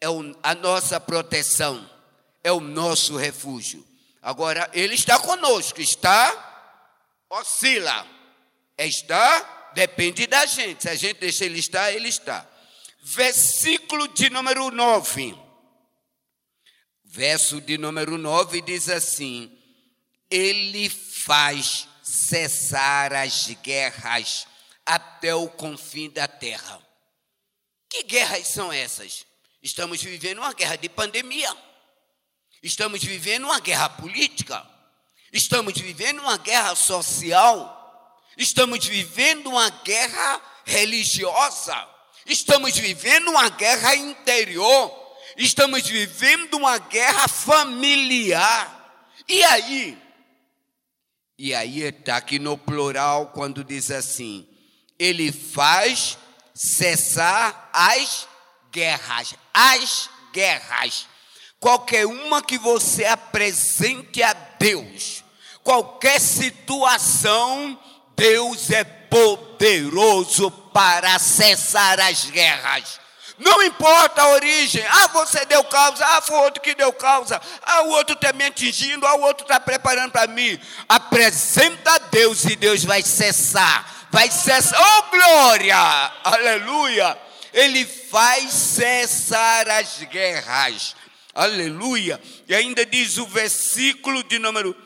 é 0.00 0.06
a 0.42 0.54
nossa 0.54 0.98
proteção, 0.98 1.88
é 2.42 2.50
o 2.50 2.60
nosso 2.60 3.16
refúgio. 3.16 3.86
Agora, 4.20 4.68
Ele 4.72 4.94
está 4.94 5.18
conosco, 5.18 5.80
está, 5.80 6.50
oscila. 7.30 8.06
Está, 8.76 9.59
depende 9.74 10.26
da 10.26 10.46
gente. 10.46 10.82
Se 10.82 10.88
a 10.88 10.94
gente 10.94 11.18
deixa 11.18 11.44
Ele 11.44 11.58
estar, 11.58 11.92
Ele 11.92 12.08
está. 12.08 12.48
Versículo 13.02 14.08
de 14.08 14.30
número 14.30 14.70
9. 14.70 15.36
Verso 17.04 17.60
de 17.60 17.76
número 17.78 18.16
9 18.18 18.62
diz 18.62 18.88
assim: 18.88 19.50
Ele 20.30 20.88
faz 20.88 21.88
cessar 22.02 23.12
as 23.12 23.48
guerras 23.62 24.46
até 24.84 25.34
o 25.34 25.48
confim 25.48 26.10
da 26.10 26.28
terra. 26.28 26.80
Que 27.88 28.04
guerras 28.04 28.46
são 28.48 28.72
essas? 28.72 29.26
Estamos 29.62 30.02
vivendo 30.02 30.38
uma 30.38 30.52
guerra 30.52 30.76
de 30.76 30.88
pandemia. 30.88 31.54
Estamos 32.62 33.02
vivendo 33.02 33.44
uma 33.44 33.60
guerra 33.60 33.88
política. 33.88 34.66
Estamos 35.32 35.74
vivendo 35.74 36.20
uma 36.20 36.36
guerra 36.38 36.74
social. 36.74 37.79
Estamos 38.40 38.84
vivendo 38.84 39.50
uma 39.50 39.70
guerra 39.70 40.40
religiosa. 40.64 41.88
Estamos 42.26 42.76
vivendo 42.76 43.28
uma 43.28 43.48
guerra 43.50 43.94
interior 43.94 45.00
estamos 45.36 45.86
vivendo 45.86 46.54
uma 46.54 46.78
guerra 46.78 47.28
familiar. 47.28 49.04
E 49.28 49.42
aí? 49.44 49.98
E 51.38 51.54
aí 51.54 51.82
está 51.82 52.16
aqui 52.16 52.38
no 52.38 52.58
plural 52.58 53.28
quando 53.28 53.64
diz 53.64 53.90
assim: 53.90 54.46
ele 54.98 55.32
faz 55.32 56.18
cessar 56.54 57.70
as 57.72 58.28
guerras, 58.70 59.34
as 59.52 60.10
guerras. 60.32 61.06
Qualquer 61.58 62.06
uma 62.06 62.42
que 62.42 62.58
você 62.58 63.04
apresente 63.04 64.22
a 64.22 64.32
Deus, 64.32 65.22
qualquer 65.62 66.18
situação, 66.18 67.78
Deus 68.20 68.70
é 68.70 68.84
poderoso 68.84 70.50
para 70.50 71.18
cessar 71.18 71.98
as 72.00 72.26
guerras. 72.26 73.00
Não 73.38 73.62
importa 73.62 74.20
a 74.20 74.28
origem. 74.32 74.84
Ah, 74.90 75.06
você 75.06 75.46
deu 75.46 75.64
causa. 75.64 76.04
Ah, 76.04 76.20
foi 76.20 76.36
outro 76.36 76.60
que 76.60 76.74
deu 76.74 76.92
causa. 76.92 77.40
Ah, 77.62 77.80
o 77.84 77.88
outro 77.92 78.14
está 78.14 78.30
me 78.34 78.44
atingindo. 78.44 79.06
Ah, 79.06 79.14
o 79.14 79.22
outro 79.22 79.44
está 79.44 79.58
preparando 79.58 80.12
para 80.12 80.26
mim. 80.26 80.60
Apresenta 80.86 81.92
a 81.92 81.98
Deus 81.98 82.44
e 82.44 82.56
Deus 82.56 82.84
vai 82.84 83.00
cessar. 83.00 84.08
Vai 84.10 84.30
cessar. 84.30 84.78
Oh, 84.78 85.02
glória! 85.10 85.78
Aleluia! 86.22 87.18
Ele 87.54 87.86
faz 87.86 88.52
cessar 88.52 89.66
as 89.66 90.02
guerras. 90.10 90.94
Aleluia! 91.34 92.20
E 92.46 92.54
ainda 92.54 92.84
diz 92.84 93.16
o 93.16 93.24
versículo 93.24 94.22
de 94.24 94.38
número 94.38 94.76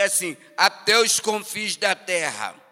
assim: 0.00 0.36
até 0.56 0.96
os 0.96 1.18
confins 1.18 1.74
da 1.74 1.96
terra. 1.96 2.62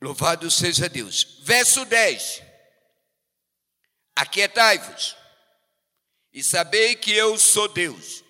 Louvado 0.00 0.50
seja 0.50 0.88
Deus. 0.88 1.38
Verso 1.42 1.84
10. 1.84 2.42
Aquietai-vos 4.16 5.16
e 6.32 6.42
sabei 6.42 6.94
que 6.94 7.12
eu 7.12 7.38
sou 7.38 7.68
Deus. 7.68 8.24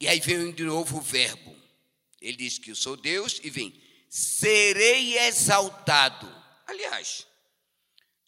E 0.00 0.08
aí 0.08 0.20
vem 0.20 0.52
de 0.52 0.64
novo 0.64 0.98
o 0.98 1.00
verbo. 1.00 1.54
Ele 2.20 2.36
diz 2.36 2.58
que 2.58 2.70
eu 2.70 2.76
sou 2.76 2.96
Deus 2.96 3.40
e 3.42 3.50
vem, 3.50 3.74
serei 4.08 5.18
exaltado. 5.18 6.26
Aliás, 6.66 7.26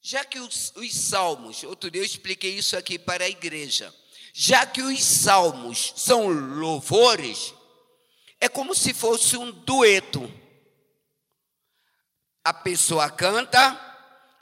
já 0.02 0.24
que 0.24 0.38
os, 0.38 0.72
os 0.76 0.94
salmos, 0.94 1.62
outro 1.64 1.90
dia 1.90 2.00
eu 2.00 2.04
expliquei 2.06 2.56
isso 2.56 2.76
aqui 2.76 2.98
para 2.98 3.24
a 3.24 3.28
igreja, 3.28 3.94
já 4.32 4.66
que 4.66 4.82
os 4.82 5.02
salmos 5.02 5.94
são 5.96 6.28
louvores, 6.28 7.54
é 8.38 8.48
como 8.48 8.74
se 8.74 8.92
fosse 8.92 9.37
um 9.37 9.50
dueto. 9.50 10.32
A 12.46 12.54
pessoa 12.54 13.11
canta, 13.11 13.76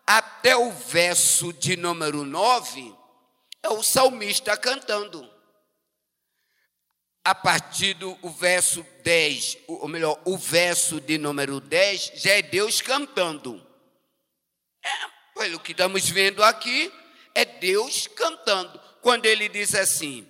até 0.07 0.55
o 0.55 0.71
verso 0.71 1.55
de 1.55 1.75
número 1.75 2.23
9, 2.23 2.95
é 3.63 3.71
o 3.71 3.83
salmista 3.83 4.55
cantando. 4.59 5.27
a 7.25 7.35
partir 7.35 7.95
do 7.95 8.15
verso 8.29 8.85
10, 9.03 9.57
ou 9.69 9.89
melhor, 9.89 10.21
o 10.27 10.37
verso 10.37 11.01
de 11.01 11.17
número 11.17 11.61
10, 11.61 12.13
já 12.17 12.33
é 12.33 12.43
Deus 12.43 12.83
cantando. 12.83 13.67
É, 14.85 14.91
pelo 15.39 15.59
que 15.59 15.73
estamos 15.73 16.07
vendo 16.07 16.45
aqui, 16.45 16.93
é 17.35 17.47
Deus 17.47 18.07
cantando. 18.07 18.79
Quando 19.01 19.25
ele 19.25 19.49
diz 19.49 19.75
assim: 19.75 20.29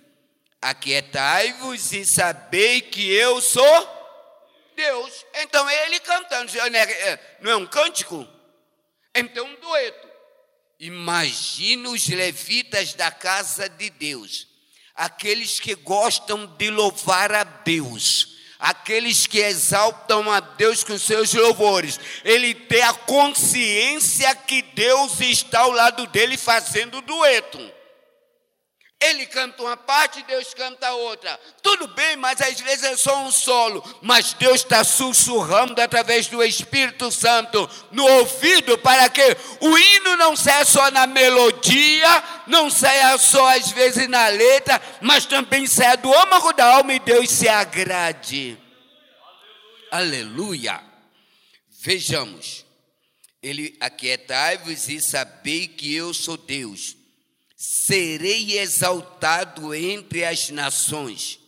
Aquietai-vos 0.61 1.91
e 1.91 2.05
sabei 2.05 2.79
que 2.79 3.11
eu 3.11 3.41
sou 3.41 3.94
Deus. 4.75 5.25
Então 5.35 5.67
é 5.69 5.85
ele 5.85 5.99
cantando. 5.99 6.51
É, 6.59 7.37
não 7.41 7.51
é 7.51 7.55
um 7.55 7.65
cântico? 7.65 8.27
Então 9.13 9.45
um 9.45 9.55
dueto. 9.59 10.15
Imagina 10.79 11.89
os 11.89 12.07
levitas 12.07 12.93
da 12.93 13.09
casa 13.09 13.69
de 13.69 13.89
Deus, 13.89 14.47
aqueles 14.93 15.59
que 15.59 15.73
gostam 15.73 16.45
de 16.45 16.69
louvar 16.69 17.33
a 17.33 17.45
Deus, 17.45 18.35
aqueles 18.59 19.25
que 19.25 19.39
exaltam 19.39 20.29
a 20.29 20.41
Deus 20.41 20.83
com 20.83 20.97
seus 20.97 21.33
louvores. 21.33 21.97
Ele 22.25 22.53
tem 22.53 22.81
a 22.81 22.93
consciência 22.93 24.35
que 24.35 24.61
Deus 24.61 25.21
está 25.21 25.61
ao 25.61 25.71
lado 25.71 26.07
dele 26.07 26.35
fazendo 26.35 27.01
dueto. 27.01 27.74
Ele 29.01 29.25
canta 29.25 29.61
uma 29.61 29.75
parte, 29.75 30.23
Deus 30.23 30.53
canta 30.53 30.91
outra. 30.93 31.37
Tudo 31.61 31.87
bem, 31.89 32.15
mas 32.15 32.39
às 32.41 32.59
vezes 32.61 32.83
é 32.83 32.95
só 32.95 33.23
um 33.23 33.31
solo. 33.31 33.83
Mas 34.01 34.33
Deus 34.33 34.61
está 34.61 34.83
sussurrando 34.83 35.79
através 35.81 36.27
do 36.27 36.41
Espírito 36.41 37.11
Santo 37.11 37.69
no 37.91 38.05
ouvido 38.05 38.77
para 38.77 39.09
que 39.09 39.37
o 39.59 39.77
hino 39.77 40.15
não 40.15 40.35
saia 40.35 40.63
só 40.63 40.89
na 40.91 41.05
melodia, 41.05 42.23
não 42.47 42.69
saia 42.69 43.17
só 43.17 43.45
às 43.55 43.69
vezes 43.71 44.07
na 44.07 44.27
letra, 44.29 44.81
mas 45.01 45.25
também 45.25 45.67
saia 45.67 45.97
do 45.97 46.13
âmago 46.13 46.53
da 46.53 46.65
alma 46.65 46.93
e 46.93 46.99
Deus 46.99 47.29
se 47.29 47.49
agrade. 47.49 48.57
Aleluia. 49.91 50.71
Aleluia. 50.71 50.95
Vejamos. 51.81 52.65
Ele 53.43 53.77
aquietai-vos 53.79 54.89
e 54.89 54.99
sabei 54.99 55.67
que 55.67 55.93
eu 55.93 56.13
sou 56.15 56.35
Deus 56.35 56.97
serei 57.55 58.59
exaltado 58.59 59.73
entre 59.73 60.25
as 60.25 60.49
nações, 60.49 61.39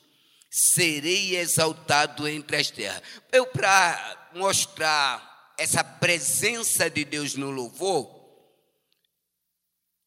serei 0.50 1.36
exaltado 1.36 2.28
entre 2.28 2.56
as 2.56 2.72
terras. 2.72 3.02
Eu, 3.32 3.46
para 3.48 4.30
mostrar 4.34 5.54
essa 5.58 5.84
presença 5.84 6.89
de 6.89 7.04
Deus 7.04 7.36
no 7.36 7.52
louvor, 7.52 8.15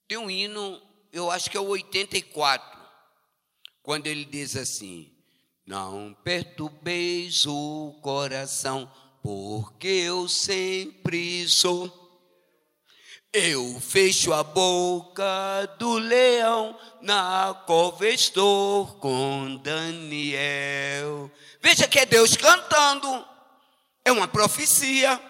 tem 0.08 0.18
um 0.18 0.30
hino, 0.30 0.80
eu 1.12 1.30
acho 1.30 1.50
que 1.50 1.56
é 1.56 1.60
o 1.60 1.68
84, 1.68 2.80
quando 3.82 4.06
ele 4.06 4.24
diz 4.24 4.56
assim: 4.56 5.12
Não 5.66 6.14
perturbeis 6.24 7.46
o 7.46 7.98
coração, 8.02 8.90
porque 9.22 9.86
eu 9.86 10.28
sempre 10.28 11.46
sou 11.48 11.99
eu 13.32 13.80
fecho 13.80 14.32
a 14.32 14.42
boca 14.42 15.24
do 15.78 15.98
leão, 15.98 16.76
na 17.00 17.54
cova 17.64 18.08
estou 18.08 18.86
com 18.96 19.56
Daniel. 19.56 21.30
Veja 21.60 21.86
que 21.86 22.00
é 22.00 22.06
Deus 22.06 22.36
cantando, 22.36 23.24
é 24.04 24.10
uma 24.10 24.26
profecia, 24.26 25.20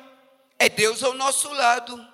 é 0.59 0.69
Deus 0.69 1.03
ao 1.03 1.13
nosso 1.13 1.53
lado. 1.53 2.09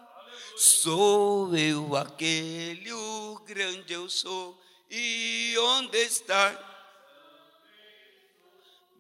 Sou 0.57 1.57
eu 1.57 1.94
aquele, 1.94 2.92
o 2.92 3.40
grande 3.46 3.92
eu 3.92 4.09
sou, 4.09 4.61
e 4.90 5.55
onde 5.59 5.99
está? 5.99 6.51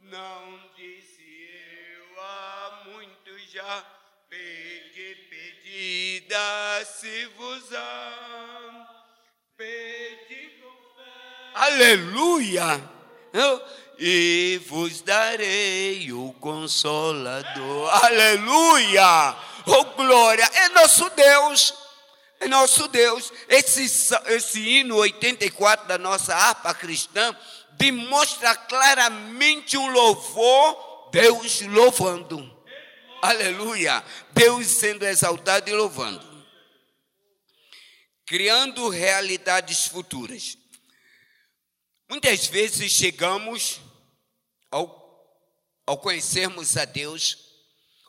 Não 0.02 0.60
disse 0.76 1.24
eu 1.98 2.22
há 2.22 2.82
muito 2.86 3.38
já, 3.50 3.95
pedi, 4.28 5.14
pedi 5.30 6.26
se 6.84 7.26
vos 7.36 7.64
pedi 9.56 10.46
Aleluia! 11.54 12.96
E 13.98 14.60
vos 14.66 15.00
darei 15.00 16.12
o 16.12 16.34
consolador. 16.34 18.04
Aleluia! 18.04 19.34
Oh 19.64 19.84
glória! 19.96 20.44
É 20.52 20.68
nosso 20.68 21.08
Deus. 21.10 21.74
É 22.38 22.46
nosso 22.46 22.88
Deus. 22.88 23.32
Esse, 23.48 24.14
esse 24.26 24.60
hino 24.60 24.96
84 24.96 25.88
da 25.88 25.96
nossa 25.96 26.34
harpa 26.34 26.74
cristã 26.74 27.34
demonstra 27.72 28.54
claramente 28.54 29.78
um 29.78 29.90
louvor, 29.90 31.08
Deus 31.10 31.62
louvando. 31.62 32.55
Aleluia. 33.26 34.04
Deus 34.32 34.68
sendo 34.68 35.04
exaltado 35.04 35.68
e 35.68 35.72
louvando. 35.72 36.24
Criando 38.24 38.88
realidades 38.88 39.86
futuras. 39.86 40.56
Muitas 42.08 42.46
vezes 42.46 42.92
chegamos 42.92 43.80
ao, 44.70 45.42
ao 45.84 45.98
conhecermos 45.98 46.76
a 46.76 46.84
Deus, 46.84 47.36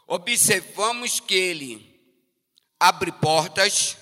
observamos 0.06 1.20
que 1.20 1.34
Ele 1.34 2.00
abre 2.80 3.12
portas, 3.12 3.98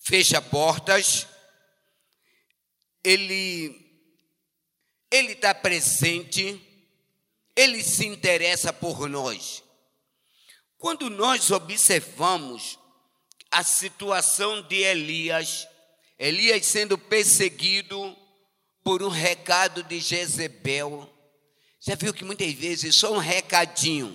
fecha 0.00 0.42
portas, 0.42 1.24
Ele 3.04 3.80
Ele 5.08 5.34
está 5.34 5.54
presente, 5.54 6.60
Ele 7.54 7.80
se 7.84 8.04
interessa 8.06 8.72
por 8.72 9.08
nós. 9.08 9.63
Quando 10.84 11.08
nós 11.08 11.50
observamos 11.50 12.78
a 13.50 13.64
situação 13.64 14.60
de 14.60 14.82
Elias, 14.82 15.66
Elias 16.18 16.66
sendo 16.66 16.98
perseguido 16.98 18.14
por 18.82 19.02
um 19.02 19.08
recado 19.08 19.82
de 19.82 19.98
Jezebel, 19.98 21.10
já 21.80 21.94
viu 21.94 22.12
que 22.12 22.22
muitas 22.22 22.52
vezes 22.52 22.94
só 22.96 23.14
um 23.14 23.16
recadinho 23.16 24.12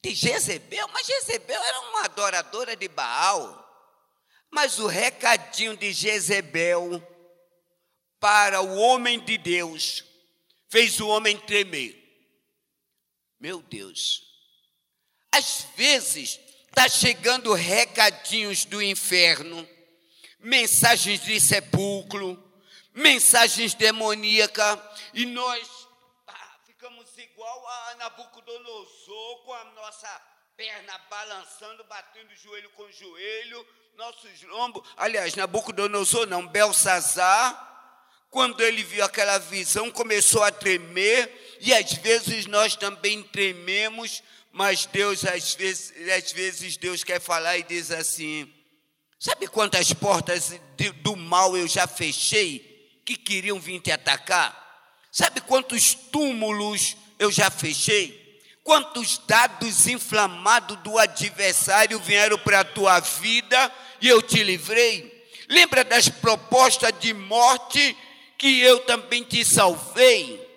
de 0.00 0.14
Jezebel, 0.14 0.86
mas 0.92 1.08
Jezebel 1.08 1.60
era 1.60 1.80
uma 1.80 2.04
adoradora 2.04 2.76
de 2.76 2.86
Baal. 2.86 3.68
Mas 4.48 4.78
o 4.78 4.86
recadinho 4.86 5.76
de 5.76 5.92
Jezebel 5.92 7.02
para 8.20 8.62
o 8.62 8.76
homem 8.76 9.18
de 9.18 9.38
Deus 9.38 10.04
fez 10.68 11.00
o 11.00 11.08
homem 11.08 11.36
tremer. 11.36 11.98
Meu 13.40 13.60
Deus, 13.60 14.27
às 15.32 15.66
vezes, 15.76 16.40
está 16.68 16.88
chegando 16.88 17.52
recadinhos 17.52 18.64
do 18.64 18.82
inferno, 18.82 19.68
mensagens 20.38 21.20
de 21.22 21.40
sepulcro, 21.40 22.42
mensagens 22.94 23.74
demoníacas, 23.74 24.78
e 25.14 25.26
nós 25.26 25.68
ficamos 26.66 27.06
igual 27.18 27.68
a 27.68 27.94
Nabucodonosor, 27.96 29.44
com 29.44 29.52
a 29.52 29.64
nossa 29.64 30.08
perna 30.56 30.98
balançando, 31.10 31.84
batendo 31.84 32.34
joelho 32.36 32.70
com 32.70 32.90
joelho, 32.90 33.66
nossos 33.96 34.42
lombos. 34.42 34.88
Aliás, 34.96 35.34
Nabucodonosor 35.34 36.26
não, 36.26 36.46
Belsazar, 36.46 37.66
quando 38.30 38.62
ele 38.62 38.82
viu 38.82 39.04
aquela 39.04 39.38
visão, 39.38 39.90
começou 39.90 40.42
a 40.42 40.52
tremer, 40.52 41.58
e 41.60 41.74
às 41.74 41.92
vezes 41.94 42.46
nós 42.46 42.76
também 42.76 43.22
trememos 43.22 44.22
mas 44.52 44.86
Deus, 44.86 45.24
às 45.24 45.54
vezes, 45.54 45.92
às 46.10 46.32
vezes, 46.32 46.76
Deus 46.76 47.04
quer 47.04 47.20
falar 47.20 47.58
e 47.58 47.62
diz 47.62 47.90
assim: 47.90 48.52
sabe 49.18 49.46
quantas 49.46 49.92
portas 49.92 50.52
do 51.02 51.16
mal 51.16 51.56
eu 51.56 51.68
já 51.68 51.86
fechei 51.86 53.00
que 53.04 53.16
queriam 53.16 53.60
vir 53.60 53.80
te 53.80 53.90
atacar? 53.90 54.66
Sabe 55.10 55.40
quantos 55.40 55.94
túmulos 55.94 56.96
eu 57.18 57.30
já 57.30 57.50
fechei? 57.50 58.40
Quantos 58.62 59.18
dados 59.26 59.86
inflamados 59.86 60.76
do 60.80 60.98
adversário 60.98 61.98
vieram 61.98 62.38
para 62.38 62.60
a 62.60 62.64
tua 62.64 63.00
vida 63.00 63.72
e 64.00 64.08
eu 64.08 64.20
te 64.20 64.42
livrei? 64.42 65.26
Lembra 65.48 65.82
das 65.82 66.08
propostas 66.08 66.92
de 67.00 67.14
morte 67.14 67.96
que 68.36 68.60
eu 68.60 68.80
também 68.80 69.24
te 69.24 69.44
salvei? 69.44 70.47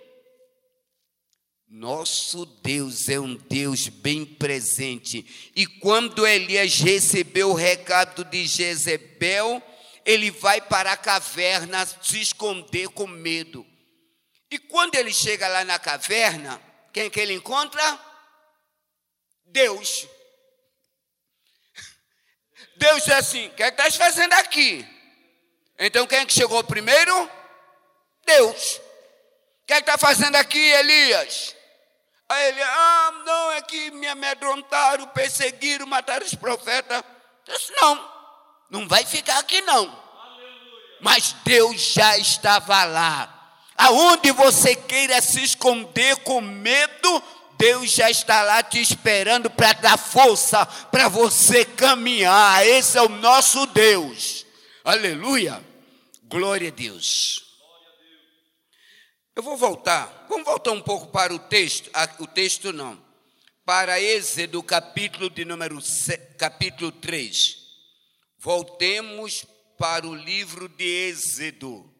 Nosso 1.74 2.46
Deus 2.46 3.08
é 3.08 3.18
um 3.18 3.34
Deus 3.34 3.88
bem 3.88 4.26
presente. 4.26 5.52
E 5.56 5.66
quando 5.66 6.28
Elias 6.28 6.80
recebeu 6.80 7.52
o 7.52 7.56
recado 7.56 8.26
de 8.26 8.46
Jezebel, 8.46 9.64
ele 10.06 10.32
vai 10.32 10.60
para 10.60 10.92
a 10.92 10.98
caverna 10.98 11.86
se 11.86 12.20
esconder 12.20 12.90
com 12.90 13.08
medo. 13.08 13.66
E 14.52 14.60
quando 14.60 14.96
ele 14.96 15.14
chega 15.14 15.48
lá 15.48 15.64
na 15.64 15.80
caverna, 15.80 16.62
quem 16.92 17.10
que 17.10 17.22
ele 17.22 17.36
encontra? 17.36 17.82
Deus. 19.46 20.10
Deus 22.76 23.08
é 23.08 23.14
assim: 23.14 23.48
o 23.48 23.52
que 23.52 23.64
estás 23.64 23.96
fazendo 23.96 24.34
aqui? 24.34 24.86
Então 25.80 26.06
quem 26.06 26.20
é 26.20 26.26
que 26.26 26.34
chegou 26.34 26.62
primeiro? 26.66 27.32
Deus. 28.26 28.82
que 29.66 29.74
está 29.74 29.98
fazendo 29.98 30.36
aqui, 30.36 30.60
Elias? 30.60 31.61
Aí 32.32 32.48
ele, 32.48 32.62
ah, 32.62 33.14
não, 33.26 33.52
é 33.52 33.62
que 33.62 33.92
me 33.92 34.08
amedrontaram, 34.08 35.06
perseguiram, 35.08 35.86
mataram 35.86 36.26
os 36.26 36.34
profetas. 36.34 37.04
Eu 37.46 37.58
disse, 37.58 37.74
não, 37.76 38.10
não 38.70 38.88
vai 38.88 39.06
ficar 39.06 39.38
aqui 39.40 39.60
não. 39.62 39.94
Mas 41.02 41.36
Deus 41.44 41.82
já 41.94 42.18
estava 42.18 42.86
lá. 42.86 43.58
Aonde 43.76 44.32
você 44.32 44.74
queira 44.76 45.22
se 45.22 45.44
esconder 45.44 46.16
com 46.18 46.40
medo, 46.40 47.24
Deus 47.58 47.92
já 47.92 48.10
está 48.10 48.44
lá 48.44 48.64
te 48.64 48.80
esperando 48.80 49.50
para 49.50 49.74
dar 49.74 49.98
força 49.98 50.66
para 50.66 51.10
você 51.10 51.66
caminhar. 51.66 52.66
Esse 52.66 52.98
é 52.98 53.02
o 53.02 53.10
nosso 53.10 53.66
Deus. 53.66 54.46
Aleluia. 54.86 55.62
Glória 56.30 56.70
a 56.70 56.72
Deus. 56.72 57.51
Eu 59.42 59.44
vou 59.44 59.58
voltar. 59.58 60.28
Vamos 60.30 60.46
voltar 60.46 60.72
um 60.72 60.84
pouco 60.84 61.08
para 61.08 61.34
o 61.34 61.40
texto. 61.40 61.90
O 62.20 62.28
texto 62.28 62.72
não. 62.72 63.04
Para 63.66 64.00
Êxodo, 64.00 64.62
capítulo 64.62 65.32
de 65.32 65.44
número 65.44 65.80
capítulo 66.38 66.92
3. 66.92 67.58
Voltemos 68.38 69.44
para 69.80 70.08
o 70.08 70.14
livro 70.14 70.70
de 70.70 70.84
Êxodo, 70.84 71.92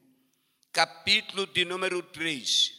capítulo 0.72 1.48
de 1.48 1.66
número 1.66 2.04
3. 2.04 2.74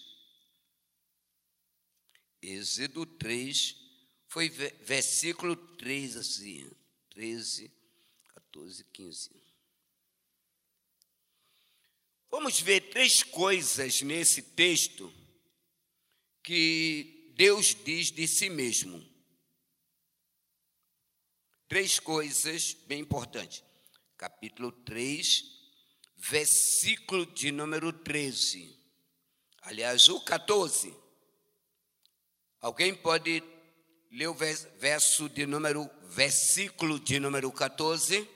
Êxodo 2.40 3.04
3, 3.04 3.74
foi 4.28 4.48
versículo 4.48 5.56
3, 5.56 6.16
assim, 6.18 6.70
13, 7.10 7.68
14, 8.32 8.84
15. 8.92 9.41
Vamos 12.32 12.62
ver 12.62 12.88
três 12.88 13.22
coisas 13.22 14.00
nesse 14.00 14.40
texto 14.40 15.12
que 16.42 17.30
Deus 17.36 17.76
diz 17.84 18.10
de 18.10 18.26
si 18.26 18.48
mesmo. 18.48 19.06
Três 21.68 22.00
coisas 22.00 22.72
bem 22.86 23.00
importantes. 23.00 23.62
Capítulo 24.16 24.72
3, 24.72 25.44
versículo 26.16 27.26
de 27.26 27.52
número 27.52 27.92
13. 27.92 28.78
Aliás, 29.60 30.08
o 30.08 30.18
14. 30.24 30.96
Alguém 32.62 32.94
pode 32.94 33.42
ler 34.10 34.28
o 34.28 34.34
verso 34.34 35.28
de 35.28 35.44
número, 35.44 35.86
versículo 36.04 36.98
de 36.98 37.20
número 37.20 37.52
14? 37.52 38.26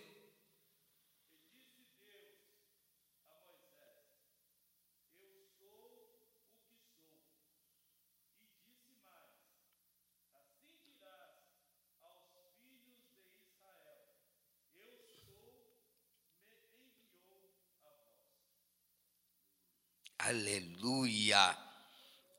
Aleluia. 20.26 21.56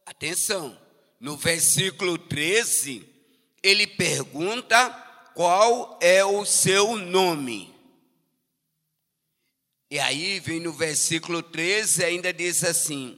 Atenção 0.05 0.77
no 1.21 1.37
versículo 1.37 2.17
13, 2.17 3.07
ele 3.63 3.87
pergunta 3.87 4.89
qual 5.33 5.97
é 6.01 6.21
o 6.25 6.43
seu 6.43 6.97
nome. 6.97 7.73
E 9.89 9.97
aí 9.99 10.37
vem 10.41 10.59
no 10.59 10.73
versículo 10.73 11.41
13, 11.41 12.03
ainda 12.03 12.33
diz 12.33 12.61
assim: 12.65 13.17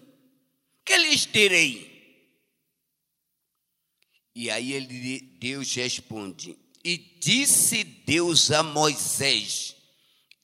Que 0.86 0.95
lhes 0.97 1.26
direi? 1.26 1.89
E 4.36 4.51
aí 4.51 4.74
ele, 4.74 5.20
Deus 5.39 5.74
responde: 5.74 6.55
E 6.86 6.95
disse 6.95 7.84
Deus 7.84 8.51
a 8.51 8.61
Moisés: 8.61 9.76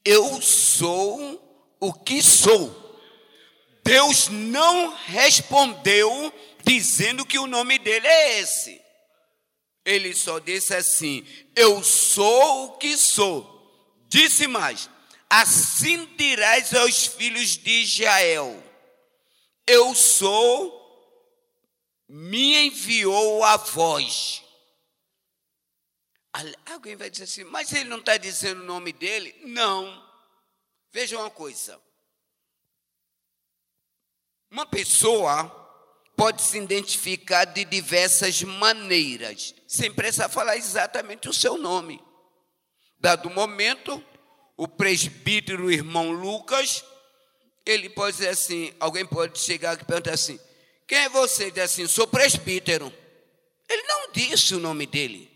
Eu 0.04 0.42
sou 0.42 1.78
o 1.80 1.94
que 1.94 2.24
sou. 2.24 2.85
Deus 3.86 4.30
não 4.30 4.96
respondeu 4.96 6.34
dizendo 6.64 7.24
que 7.24 7.38
o 7.38 7.46
nome 7.46 7.78
dele 7.78 8.08
é 8.08 8.40
esse. 8.40 8.82
Ele 9.86 10.16
só 10.16 10.40
disse 10.40 10.74
assim: 10.74 11.24
Eu 11.56 11.84
sou 11.84 12.66
o 12.66 12.78
que 12.80 12.98
sou. 12.98 13.46
Disse 14.08 14.48
mais: 14.48 14.90
Assim 15.30 16.04
dirás 16.18 16.74
aos 16.74 17.06
filhos 17.06 17.58
de 17.58 17.84
Israel: 17.84 18.64
Eu 19.68 19.94
sou, 19.94 20.74
me 22.10 22.66
enviou 22.66 23.44
a 23.44 23.56
voz. 23.58 24.44
Alguém 26.66 26.96
vai 26.96 27.10
dizer 27.10 27.26
assim, 27.26 27.44
mas 27.46 27.72
ele 27.72 27.88
não 27.88 28.00
está 28.00 28.18
dizendo 28.18 28.62
o 28.62 28.66
nome 28.66 28.92
dele? 28.92 29.34
Não. 29.46 30.04
Veja 30.92 31.18
uma 31.18 31.30
coisa. 31.30 31.80
Uma 34.56 34.66
pessoa 34.66 35.50
pode 36.16 36.42
se 36.42 36.58
identificar 36.58 37.44
de 37.44 37.66
diversas 37.66 38.42
maneiras, 38.42 39.54
sem 39.68 39.92
precisar 39.92 40.30
falar 40.30 40.56
exatamente 40.56 41.28
o 41.28 41.34
seu 41.34 41.58
nome. 41.58 42.02
Dado 42.98 43.30
momento, 43.30 44.02
o 44.56 44.66
presbítero 44.66 45.70
irmão 45.70 46.10
Lucas, 46.10 46.86
ele 47.66 47.90
pode 47.90 48.16
dizer 48.16 48.30
assim, 48.30 48.74
alguém 48.80 49.06
pode 49.06 49.40
chegar 49.40 49.74
e 49.74 49.84
perguntar 49.84 50.14
assim, 50.14 50.40
quem 50.88 51.00
é 51.00 51.10
você? 51.10 51.52
Diz 51.52 51.64
assim, 51.66 51.86
sou 51.86 52.08
presbítero. 52.08 52.94
Ele 53.68 53.84
não 53.84 54.10
disse 54.14 54.56
o 54.56 54.60
nome 54.62 54.86
dele. 54.86 55.30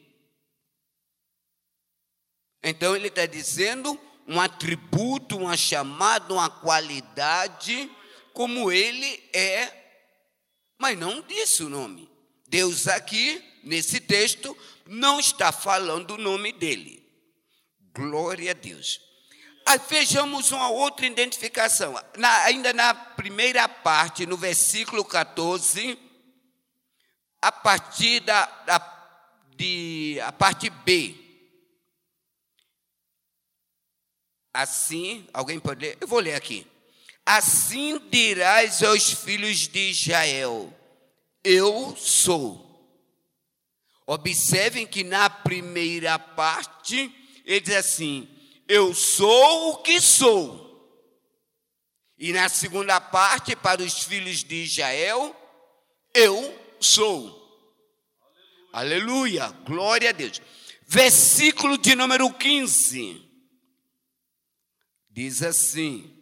Então 2.63 2.95
ele 2.95 3.09
está 3.09 3.26
dizendo 3.26 3.99
um 4.26 4.39
atributo, 4.39 5.36
uma 5.36 5.57
chamada, 5.57 6.34
uma 6.34 6.49
qualidade, 6.49 7.91
como 8.39 8.71
ele 8.71 9.21
é 9.33 9.79
mas 10.77 10.97
não 10.97 11.21
disse 11.21 11.61
o 11.61 11.67
nome. 11.67 12.09
Deus 12.47 12.87
aqui, 12.87 13.43
nesse 13.65 13.99
texto, 13.99 14.57
não 14.85 15.19
está 15.19 15.51
falando 15.51 16.11
o 16.11 16.17
nome 16.17 16.53
dele. 16.53 17.05
Glória 17.93 18.51
a 18.51 18.53
Deus. 18.53 19.01
Aí 19.65 19.77
vejamos 19.89 20.53
uma 20.53 20.69
outra 20.69 21.05
identificação. 21.05 22.01
Na, 22.17 22.45
ainda 22.45 22.71
na 22.71 22.93
primeira 22.93 23.67
parte, 23.67 24.25
no 24.25 24.37
versículo 24.37 25.03
14, 25.03 25.99
a 27.41 27.51
partir 27.51 28.21
da, 28.21 28.45
da 28.65 28.79
de, 29.57 30.17
a 30.23 30.31
parte 30.31 30.69
B. 30.69 31.13
Assim, 34.53 35.27
alguém 35.33 35.59
pode 35.59 35.81
ler? 35.81 35.97
Eu 35.99 36.07
vou 36.07 36.19
ler 36.19 36.35
aqui. 36.35 36.65
Assim 37.32 37.99
dirás 38.09 38.82
aos 38.82 39.13
filhos 39.13 39.67
de 39.67 39.91
Israel: 39.91 40.73
Eu 41.43 41.95
sou. 41.95 42.65
Observem 44.07 44.88
que 44.88 45.03
na 45.03 45.30
primeira 45.30 46.17
parte, 46.17 47.13
ele 47.45 47.59
diz 47.59 47.75
assim: 47.75 48.27
Eu 48.67 48.95
sou 48.95 49.73
o 49.73 49.77
que 49.84 50.01
sou. 50.01 50.67
E 52.17 52.34
na 52.34 52.49
segunda 52.49 52.99
parte, 52.99 53.55
para 53.55 53.84
os 53.84 54.01
filhos 54.05 54.43
de 54.43 54.63
Israel, 54.63 55.36
eu 56.15 56.59
sou. 56.80 57.38
Aleluia. 58.73 59.43
Aleluia, 59.43 59.65
glória 59.67 60.09
a 60.09 60.13
Deus. 60.13 60.41
Versículo 60.88 61.77
de 61.77 61.93
número 61.93 62.34
15. 62.34 63.23
Diz 65.11 65.43
assim: 65.43 66.18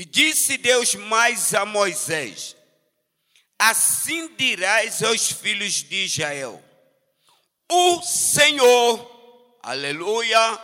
e 0.00 0.04
disse 0.06 0.56
Deus 0.56 0.94
mais 0.94 1.52
a 1.52 1.66
Moisés: 1.66 2.56
Assim 3.58 4.34
dirás 4.34 5.02
aos 5.02 5.30
filhos 5.30 5.82
de 5.82 6.06
Israel: 6.06 6.64
O 7.70 8.00
Senhor, 8.00 9.58
aleluia, 9.62 10.58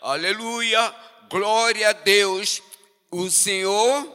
aleluia, 0.00 0.94
glória 1.28 1.88
a 1.88 1.92
Deus, 1.92 2.62
o 3.10 3.28
Senhor 3.28 4.06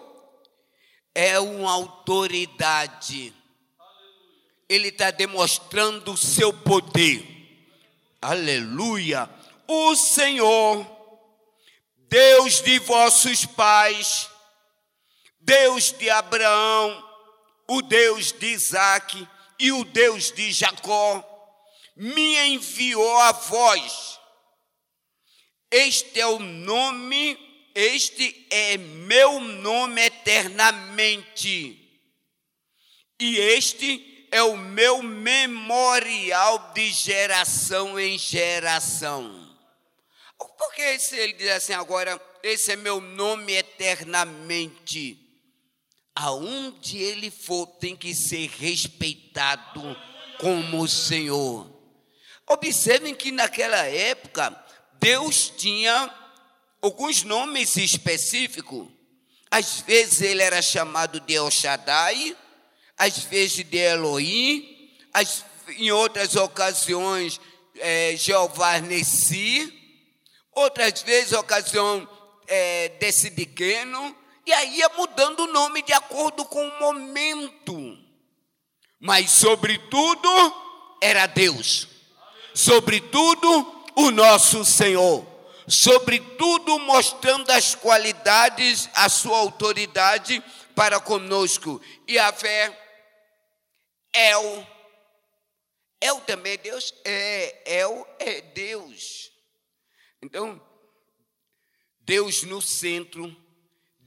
é 1.13 1.37
uma 1.41 1.73
autoridade, 1.73 3.33
Ele 4.69 4.87
está 4.87 5.11
demonstrando 5.11 6.13
o 6.13 6.17
seu 6.17 6.53
poder, 6.53 7.21
aleluia, 8.21 9.29
o 9.67 9.93
Senhor, 9.93 10.87
Deus 12.07 12.61
de 12.61 12.79
vossos 12.79 13.45
pais, 13.45 14.29
Deus 15.47 15.93
de 15.93 16.09
Abraão, 16.09 17.09
o 17.69 17.81
Deus 17.81 18.33
de 18.33 18.47
Isaac 18.47 19.25
e 19.57 19.71
o 19.71 19.85
Deus 19.85 20.29
de 20.29 20.51
Jacó, 20.51 21.23
me 21.95 22.37
enviou 22.49 23.17
a 23.19 23.31
vós. 23.31 24.19
Este 25.71 26.19
é 26.19 26.27
o 26.27 26.37
nome, 26.37 27.39
este 27.73 28.45
é 28.49 28.75
meu 28.75 29.39
nome 29.39 30.01
eternamente. 30.01 31.81
E 33.17 33.37
este 33.37 34.27
é 34.29 34.43
o 34.43 34.57
meu 34.57 35.01
memorial 35.01 36.73
de 36.73 36.91
geração 36.91 37.97
em 37.97 38.17
geração. 38.19 39.47
Porque 40.57 40.99
se 40.99 41.15
ele 41.15 41.33
diz 41.33 41.49
assim 41.51 41.73
agora, 41.73 42.21
esse 42.43 42.73
é 42.73 42.75
meu 42.75 42.99
nome 42.99 43.53
eternamente. 43.53 45.26
Aonde 46.19 46.97
ele 46.97 47.29
for, 47.29 47.67
tem 47.67 47.95
que 47.95 48.15
ser 48.15 48.49
respeitado 48.59 49.95
como 50.39 50.87
Senhor. 50.87 51.71
Observem 52.47 53.13
que 53.13 53.31
naquela 53.31 53.85
época, 53.85 54.65
Deus 54.99 55.53
tinha 55.55 56.11
alguns 56.81 57.21
nomes 57.23 57.77
específicos. 57.77 58.87
Às 59.51 59.81
vezes 59.81 60.21
ele 60.21 60.41
era 60.41 60.59
chamado 60.59 61.19
de 61.19 61.35
El 61.35 61.51
Shaddai, 61.51 62.35
às 62.97 63.19
vezes 63.19 63.63
de 63.63 63.77
Elohim, 63.77 64.89
às, 65.13 65.45
em 65.77 65.91
outras 65.91 66.35
ocasiões, 66.35 67.39
é, 67.75 68.15
Jeová 68.17 68.79
Nessi, 68.79 69.71
outras 70.51 71.03
vezes, 71.03 71.33
ocasião 71.33 72.09
é, 72.47 72.89
desse 72.99 73.29
pequeno, 73.29 74.15
e 74.47 74.53
aí 74.53 74.77
ia 74.77 74.87
mudando 74.89 75.41
o 75.41 75.51
nome 75.51 75.81
de 75.81 75.91
acordo 75.91 76.45
com 76.45 76.65
o 76.65 76.79
momento. 76.79 77.97
Mas, 78.97 79.29
sobretudo, 79.29 80.29
era 81.01 81.27
Deus. 81.27 81.85
Sobretudo, 82.53 83.85
o 83.93 84.09
nosso 84.09 84.63
Senhor. 84.63 85.27
Sobretudo, 85.67 86.79
mostrando 86.79 87.49
as 87.51 87.75
qualidades, 87.75 88.89
a 88.93 89.09
sua 89.09 89.37
autoridade 89.37 90.41
para 90.73 90.97
conosco. 90.97 91.81
E 92.07 92.17
a 92.17 92.31
fé, 92.31 92.73
El. 94.13 94.65
El 95.99 96.21
também 96.21 96.53
é 96.53 96.57
Deus? 96.57 96.93
É, 97.03 97.81
El 97.81 98.07
é 98.17 98.39
Deus. 98.39 99.29
Então, 100.21 100.65
Deus 101.99 102.43
no 102.43 102.61
centro, 102.61 103.35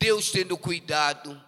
Deus 0.01 0.31
tendo 0.31 0.57
cuidado, 0.57 1.39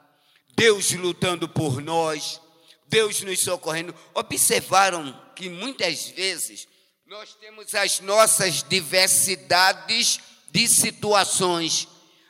Deus 0.54 0.92
lutando 0.92 1.48
por 1.48 1.80
nós, 1.80 2.38
Deus 2.86 3.22
nos 3.22 3.40
socorrendo. 3.40 3.94
Observaram 4.12 5.18
que 5.34 5.48
muitas 5.48 6.10
vezes 6.10 6.68
nós 7.06 7.34
temos 7.34 7.74
as 7.74 8.00
nossas 8.00 8.62
diversidades 8.62 10.20
de 10.50 10.68
situações, 10.68 11.88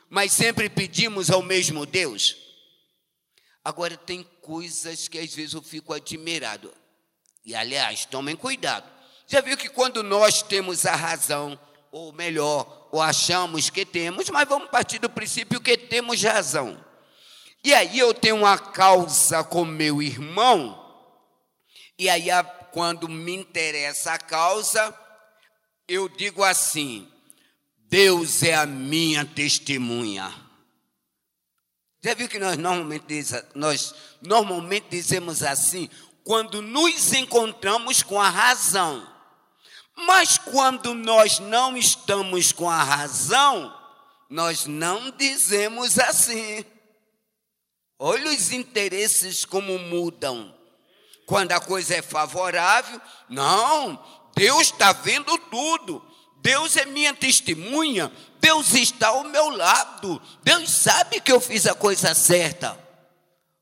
mas 0.09 0.31
sempre 0.31 0.69
pedimos 0.69 1.29
ao 1.29 1.41
mesmo 1.41 1.85
Deus. 1.85 2.37
Agora, 3.61 3.97
tem 3.97 4.23
coisas 4.41 5.09
que 5.09 5.19
às 5.19 5.35
vezes 5.35 5.53
eu 5.53 5.61
fico 5.61 5.93
admirado. 5.93 6.73
E, 7.45 7.53
aliás, 7.53 8.05
tomem 8.05 8.37
cuidado. 8.37 8.89
Já 9.27 9.41
viu 9.41 9.57
que 9.57 9.67
quando 9.67 10.01
nós 10.01 10.41
temos 10.41 10.85
a 10.85 10.95
razão, 10.95 11.59
ou 11.91 12.13
melhor, 12.13 12.82
ou 12.93 13.01
achamos 13.01 13.71
que 13.71 13.83
temos, 13.87 14.29
mas 14.29 14.47
vamos 14.47 14.69
partir 14.69 14.99
do 14.99 15.09
princípio 15.09 15.59
que 15.59 15.75
temos 15.75 16.21
razão. 16.21 16.79
E 17.63 17.73
aí 17.73 17.97
eu 17.97 18.13
tenho 18.13 18.35
uma 18.35 18.55
causa 18.55 19.43
com 19.43 19.65
meu 19.65 19.99
irmão, 19.99 20.79
e 21.97 22.07
aí 22.07 22.27
quando 22.71 23.09
me 23.09 23.33
interessa 23.33 24.13
a 24.13 24.19
causa, 24.19 24.95
eu 25.87 26.07
digo 26.07 26.43
assim: 26.43 27.11
Deus 27.89 28.43
é 28.43 28.53
a 28.53 28.67
minha 28.67 29.25
testemunha. 29.25 30.31
Já 31.99 32.13
viu 32.13 32.29
que 32.29 32.37
nós 32.37 32.59
normalmente, 32.59 33.05
diz, 33.07 33.33
nós 33.55 33.95
normalmente 34.21 34.85
dizemos 34.91 35.41
assim, 35.41 35.89
quando 36.23 36.61
nos 36.61 37.11
encontramos 37.11 38.03
com 38.03 38.21
a 38.21 38.29
razão. 38.29 39.11
Mas 39.95 40.37
quando 40.37 40.93
nós 40.93 41.39
não 41.39 41.77
estamos 41.77 42.51
com 42.51 42.69
a 42.69 42.83
razão, 42.83 43.73
nós 44.29 44.65
não 44.65 45.11
dizemos 45.11 45.99
assim. 45.99 46.65
Olha 47.99 48.31
os 48.31 48.51
interesses 48.51 49.45
como 49.45 49.77
mudam. 49.77 50.53
Quando 51.25 51.51
a 51.53 51.59
coisa 51.59 51.95
é 51.95 52.01
favorável, 52.01 52.99
não, 53.29 54.03
Deus 54.35 54.63
está 54.63 54.91
vendo 54.91 55.37
tudo. 55.37 56.03
Deus 56.41 56.75
é 56.75 56.85
minha 56.85 57.13
testemunha. 57.13 58.11
Deus 58.41 58.73
está 58.73 59.07
ao 59.09 59.23
meu 59.23 59.49
lado. 59.49 60.21
Deus 60.43 60.69
sabe 60.69 61.21
que 61.21 61.31
eu 61.31 61.39
fiz 61.39 61.65
a 61.65 61.73
coisa 61.73 62.13
certa. 62.13 62.77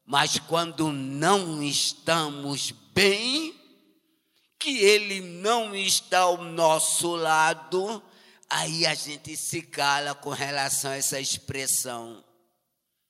Mas 0.06 0.40
quando 0.40 0.92
não 0.92 1.62
estamos 1.62 2.72
bem, 2.94 3.61
que 4.62 4.78
Ele 4.78 5.20
não 5.20 5.76
está 5.76 6.20
ao 6.20 6.38
nosso 6.38 7.16
lado, 7.16 8.02
aí 8.48 8.86
a 8.86 8.94
gente 8.94 9.36
se 9.36 9.64
cala 9.64 10.14
com 10.14 10.30
relação 10.30 10.92
a 10.92 10.98
essa 10.98 11.20
expressão. 11.20 12.24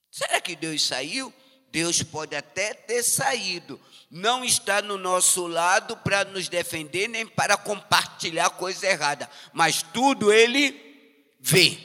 Será 0.09 0.39
que 0.39 0.55
Deus 0.55 0.81
saiu? 0.81 1.31
Deus 1.69 2.01
pode 2.03 2.35
até 2.37 2.73
ter 2.73 3.03
saído, 3.03 3.79
não 4.09 4.43
está 4.43 4.81
no 4.81 4.97
nosso 4.97 5.45
lado 5.47 5.95
para 5.97 6.25
nos 6.25 6.49
defender 6.49 7.07
nem 7.07 7.25
para 7.25 7.57
compartilhar 7.57 8.49
coisa 8.51 8.87
errada, 8.87 9.29
mas 9.53 9.81
tudo 9.81 10.31
Ele 10.31 11.35
vê, 11.39 11.77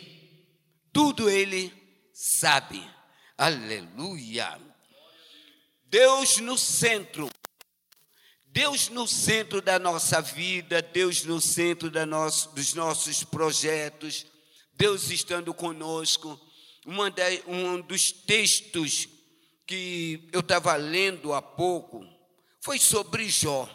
tudo 0.92 1.28
Ele 1.28 1.72
sabe. 2.12 2.88
Aleluia. 3.36 4.60
Deus 5.84 6.38
no 6.38 6.58
centro 6.58 7.28
Deus 8.56 8.88
no 8.88 9.06
centro 9.06 9.60
da 9.60 9.78
nossa 9.78 10.22
vida, 10.22 10.80
Deus 10.80 11.24
no 11.24 11.42
centro 11.42 11.90
nosso, 12.06 12.48
dos 12.54 12.72
nossos 12.72 13.22
projetos, 13.22 14.24
Deus 14.72 15.10
estando 15.10 15.52
conosco. 15.52 16.40
De, 17.14 17.42
um 17.46 17.82
dos 17.82 18.10
textos 18.10 19.10
que 19.66 20.26
eu 20.32 20.40
estava 20.40 20.74
lendo 20.74 21.34
há 21.34 21.42
pouco 21.42 22.02
foi 22.62 22.78
sobre 22.78 23.28
Jó. 23.28 23.68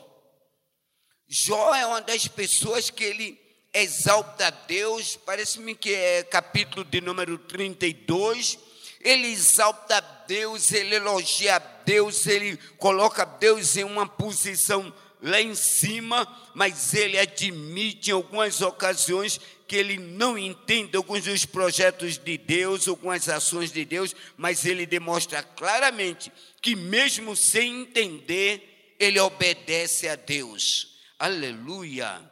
Jó 1.27 1.75
é 1.75 1.86
uma 1.86 2.01
das 2.01 2.27
pessoas 2.27 2.89
que 2.89 3.03
ele 3.03 3.39
exalta 3.71 4.47
a 4.47 4.49
Deus, 4.49 5.15
parece-me 5.15 5.75
que 5.75 5.93
é 5.93 6.23
capítulo 6.23 6.84
de 6.84 7.01
número 7.01 7.38
32 7.38 8.57
ele 9.04 9.28
exalta 9.28 9.99
Deus, 10.28 10.72
ele 10.72 10.95
elogia 10.95 11.60
Deus, 11.86 12.26
ele 12.26 12.58
coloca 12.78 13.26
Deus 13.26 13.76
em 13.78 13.84
uma 13.84 14.08
posição 14.08 14.93
lá 15.22 15.39
em 15.39 15.54
cima, 15.54 16.28
mas 16.56 16.93
ele 16.93 17.18
admite 17.18 18.10
em 18.10 18.14
algumas 18.14 18.62
ocasiões 18.62 19.39
que 19.68 19.76
ele 19.76 19.97
não 19.97 20.38
entende 20.38 20.97
alguns 20.97 21.24
dos 21.24 21.45
projetos 21.45 22.18
de 22.18 22.38
Deus, 22.38 22.88
algumas 22.88 23.30
ações 23.30 23.72
de 23.72 23.86
Deus, 23.86 24.16
mas 24.36 24.66
ele 24.66 24.86
demonstra 24.86 25.41
claramente 25.43 26.32
que, 26.62 26.76
mesmo 26.76 27.36
sem 27.36 27.84
entender, 27.84 28.95
ele 28.99 29.20
obedece 29.20 30.10
a 30.10 30.16
Deus. 30.16 30.97
Aleluia! 31.18 32.30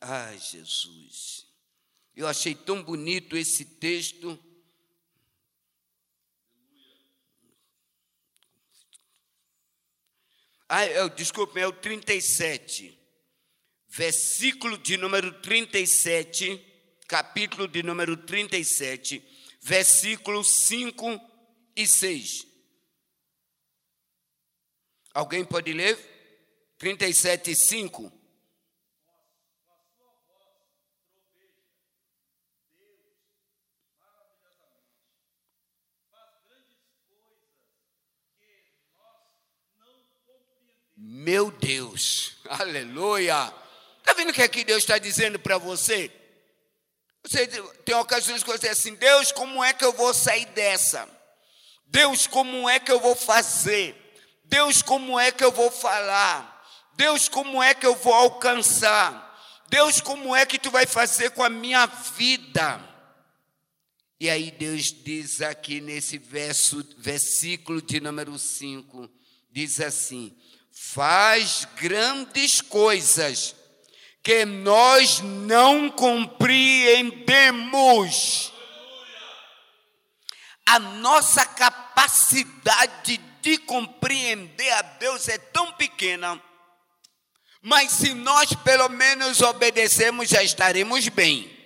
Ai, 0.00 0.38
Jesus. 0.38 1.44
Eu 2.16 2.26
achei 2.26 2.54
tão 2.54 2.82
bonito 2.82 3.36
esse 3.36 3.64
texto 3.64 4.38
Ah, 10.68 10.86
eu, 10.86 11.08
desculpe, 11.08 11.58
é 11.58 11.66
o 11.66 11.72
37. 11.72 12.96
Versículo 13.88 14.76
de 14.76 14.98
número 14.98 15.40
37, 15.40 16.62
capítulo 17.08 17.66
de 17.66 17.82
número 17.82 18.18
37, 18.18 19.22
versículos 19.62 20.46
5 20.46 21.18
e 21.74 21.86
6. 21.86 22.46
Alguém 25.14 25.42
pode 25.42 25.72
ler? 25.72 25.96
37 26.76 27.50
e 27.50 27.54
5. 27.56 28.17
Meu 41.10 41.50
Deus, 41.50 42.36
aleluia. 42.50 43.50
Está 43.96 44.12
vendo 44.12 44.28
o 44.28 44.32
que 44.34 44.42
aqui 44.42 44.62
Deus 44.62 44.82
está 44.82 44.98
dizendo 44.98 45.38
para 45.38 45.56
você? 45.56 46.12
Você 47.22 47.46
tem 47.46 47.94
ocasiões 47.94 48.42
que 48.42 48.50
você 48.50 48.68
diz 48.68 48.78
assim: 48.78 48.94
Deus, 48.94 49.32
como 49.32 49.64
é 49.64 49.72
que 49.72 49.82
eu 49.82 49.92
vou 49.94 50.12
sair 50.12 50.44
dessa? 50.48 51.08
Deus, 51.86 52.26
como 52.26 52.68
é 52.68 52.78
que 52.78 52.92
eu 52.92 53.00
vou 53.00 53.16
fazer? 53.16 53.96
Deus, 54.44 54.82
como 54.82 55.18
é 55.18 55.32
que 55.32 55.42
eu 55.42 55.50
vou 55.50 55.70
falar? 55.70 56.62
Deus, 56.94 57.26
como 57.26 57.62
é 57.62 57.72
que 57.72 57.86
eu 57.86 57.94
vou 57.94 58.12
alcançar? 58.12 59.64
Deus, 59.70 60.02
como 60.02 60.36
é 60.36 60.44
que 60.44 60.58
tu 60.58 60.70
vai 60.70 60.84
fazer 60.84 61.30
com 61.30 61.42
a 61.42 61.48
minha 61.48 61.86
vida? 61.86 62.86
E 64.20 64.28
aí 64.28 64.50
Deus 64.50 64.92
diz 64.92 65.40
aqui 65.40 65.80
nesse 65.80 66.18
verso, 66.18 66.86
versículo 66.98 67.80
de 67.80 67.98
número 67.98 68.38
5, 68.38 69.08
diz 69.50 69.80
assim: 69.80 70.36
faz 70.80 71.66
grandes 71.76 72.60
coisas 72.60 73.56
que 74.22 74.44
nós 74.44 75.18
não 75.20 75.90
compreendemos. 75.90 78.52
A 80.64 80.78
nossa 80.78 81.44
capacidade 81.44 83.18
de 83.42 83.58
compreender 83.58 84.70
a 84.70 84.82
Deus 84.82 85.26
é 85.28 85.38
tão 85.38 85.72
pequena, 85.72 86.40
mas 87.60 87.90
se 87.90 88.14
nós 88.14 88.52
pelo 88.52 88.88
menos 88.88 89.40
obedecermos, 89.40 90.28
já 90.28 90.44
estaremos 90.44 91.08
bem. 91.08 91.58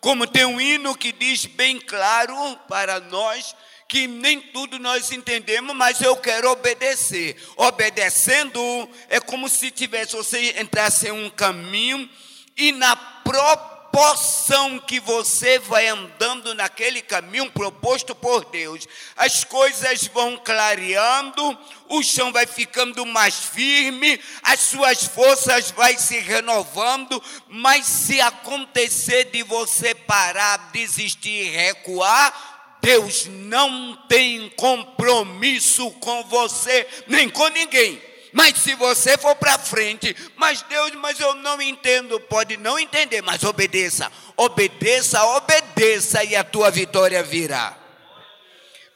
Como 0.00 0.24
tem 0.26 0.44
um 0.44 0.60
hino 0.60 0.96
que 0.96 1.12
diz 1.12 1.46
bem 1.46 1.80
claro 1.80 2.56
para 2.68 3.00
nós 3.00 3.56
que 3.90 4.06
nem 4.06 4.40
tudo 4.40 4.78
nós 4.78 5.10
entendemos, 5.10 5.74
mas 5.74 6.00
eu 6.00 6.16
quero 6.16 6.48
obedecer. 6.48 7.36
Obedecendo 7.56 8.88
é 9.08 9.18
como 9.18 9.48
se 9.48 9.68
tivesse 9.72 10.14
você 10.14 10.60
entrasse 10.60 11.08
em 11.08 11.10
um 11.10 11.28
caminho 11.28 12.08
e 12.56 12.70
na 12.70 12.94
proporção 12.94 14.78
que 14.78 15.00
você 15.00 15.58
vai 15.58 15.88
andando 15.88 16.54
naquele 16.54 17.02
caminho 17.02 17.50
proposto 17.50 18.14
por 18.14 18.44
Deus, 18.44 18.86
as 19.16 19.42
coisas 19.42 20.06
vão 20.06 20.36
clareando, 20.36 21.58
o 21.88 22.00
chão 22.00 22.30
vai 22.30 22.46
ficando 22.46 23.04
mais 23.04 23.40
firme, 23.40 24.20
as 24.44 24.60
suas 24.60 25.02
forças 25.02 25.72
vai 25.72 25.98
se 25.98 26.16
renovando, 26.20 27.20
mas 27.48 27.86
se 27.86 28.20
acontecer 28.20 29.24
de 29.32 29.42
você 29.42 29.96
parar, 29.96 30.70
desistir, 30.70 31.50
recuar, 31.50 32.59
Deus 32.80 33.26
não 33.26 33.96
tem 34.08 34.48
compromisso 34.50 35.90
com 35.92 36.24
você, 36.24 36.86
nem 37.06 37.28
com 37.28 37.46
ninguém. 37.48 38.00
Mas 38.32 38.58
se 38.58 38.74
você 38.74 39.18
for 39.18 39.34
para 39.34 39.58
frente, 39.58 40.14
mas 40.36 40.62
Deus, 40.62 40.92
mas 40.92 41.18
eu 41.18 41.34
não 41.34 41.60
entendo, 41.60 42.20
pode 42.20 42.56
não 42.56 42.78
entender, 42.78 43.22
mas 43.22 43.42
obedeça, 43.42 44.10
obedeça, 44.36 45.24
obedeça 45.36 46.22
e 46.24 46.36
a 46.36 46.44
tua 46.44 46.70
vitória 46.70 47.22
virá. 47.22 47.76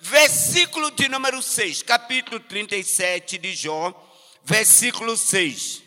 Versículo 0.01 0.91
de 0.91 1.09
número 1.09 1.43
6, 1.43 1.83
capítulo 1.83 2.39
37 2.39 3.39
de 3.39 3.55
Jó, 3.55 3.93
versículo 4.45 5.17
6. 5.17 5.83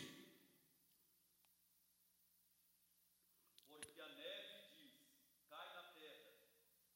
Porque 3.68 4.00
a 4.00 4.08
neve 4.08 4.74
diz, 4.74 4.90
cai 5.48 5.72
na 5.72 5.82
terra, 5.94 6.34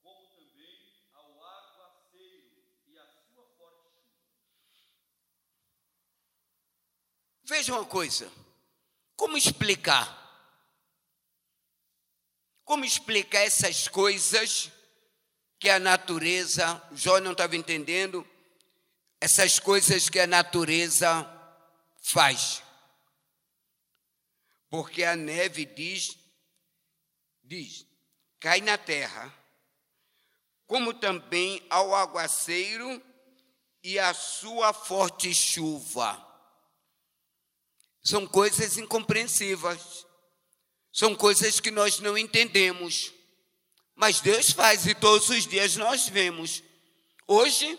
como 0.03 0.27
também 0.35 0.99
ao 1.15 1.31
aguaceiro 1.31 2.51
e 2.91 2.99
a 2.99 3.07
sua 3.07 3.47
forte 3.57 3.87
chuva. 4.03 4.19
Veja 7.53 7.75
uma 7.75 7.85
coisa, 7.85 8.33
como 9.15 9.37
explicar? 9.37 10.09
Como 12.65 12.83
explicar 12.83 13.41
essas 13.41 13.87
coisas 13.87 14.73
que 15.59 15.69
a 15.69 15.79
natureza, 15.79 16.83
Jó 16.93 17.21
não 17.21 17.33
estava 17.33 17.55
entendendo, 17.55 18.27
essas 19.21 19.59
coisas 19.59 20.09
que 20.09 20.19
a 20.19 20.27
natureza 20.27 21.31
faz? 22.01 22.63
Porque 24.71 25.05
a 25.05 25.15
neve 25.15 25.67
diz, 25.67 26.17
diz, 27.43 27.87
cai 28.41 28.63
na 28.63 28.79
terra, 28.79 29.31
como 30.67 30.95
também 30.95 31.63
ao 31.69 31.95
aguaceiro 31.95 33.03
e 33.83 33.99
a 33.99 34.15
sua 34.15 34.73
forte 34.73 35.35
chuva. 35.35 36.32
São 38.03 38.27
coisas 38.27 38.77
incompreensíveis. 38.77 40.07
São 40.93 41.15
coisas 41.15 41.61
que 41.61 41.71
nós 41.71 42.01
não 42.01 42.19
entendemos. 42.19 43.13
Mas 43.95 44.21
Deus 44.21 44.51
faz 44.51 44.87
e 44.87 44.95
todos 44.95 45.29
os 45.29 45.47
dias 45.47 45.77
nós 45.77 46.09
vemos. 46.09 46.63
Hoje 47.27 47.79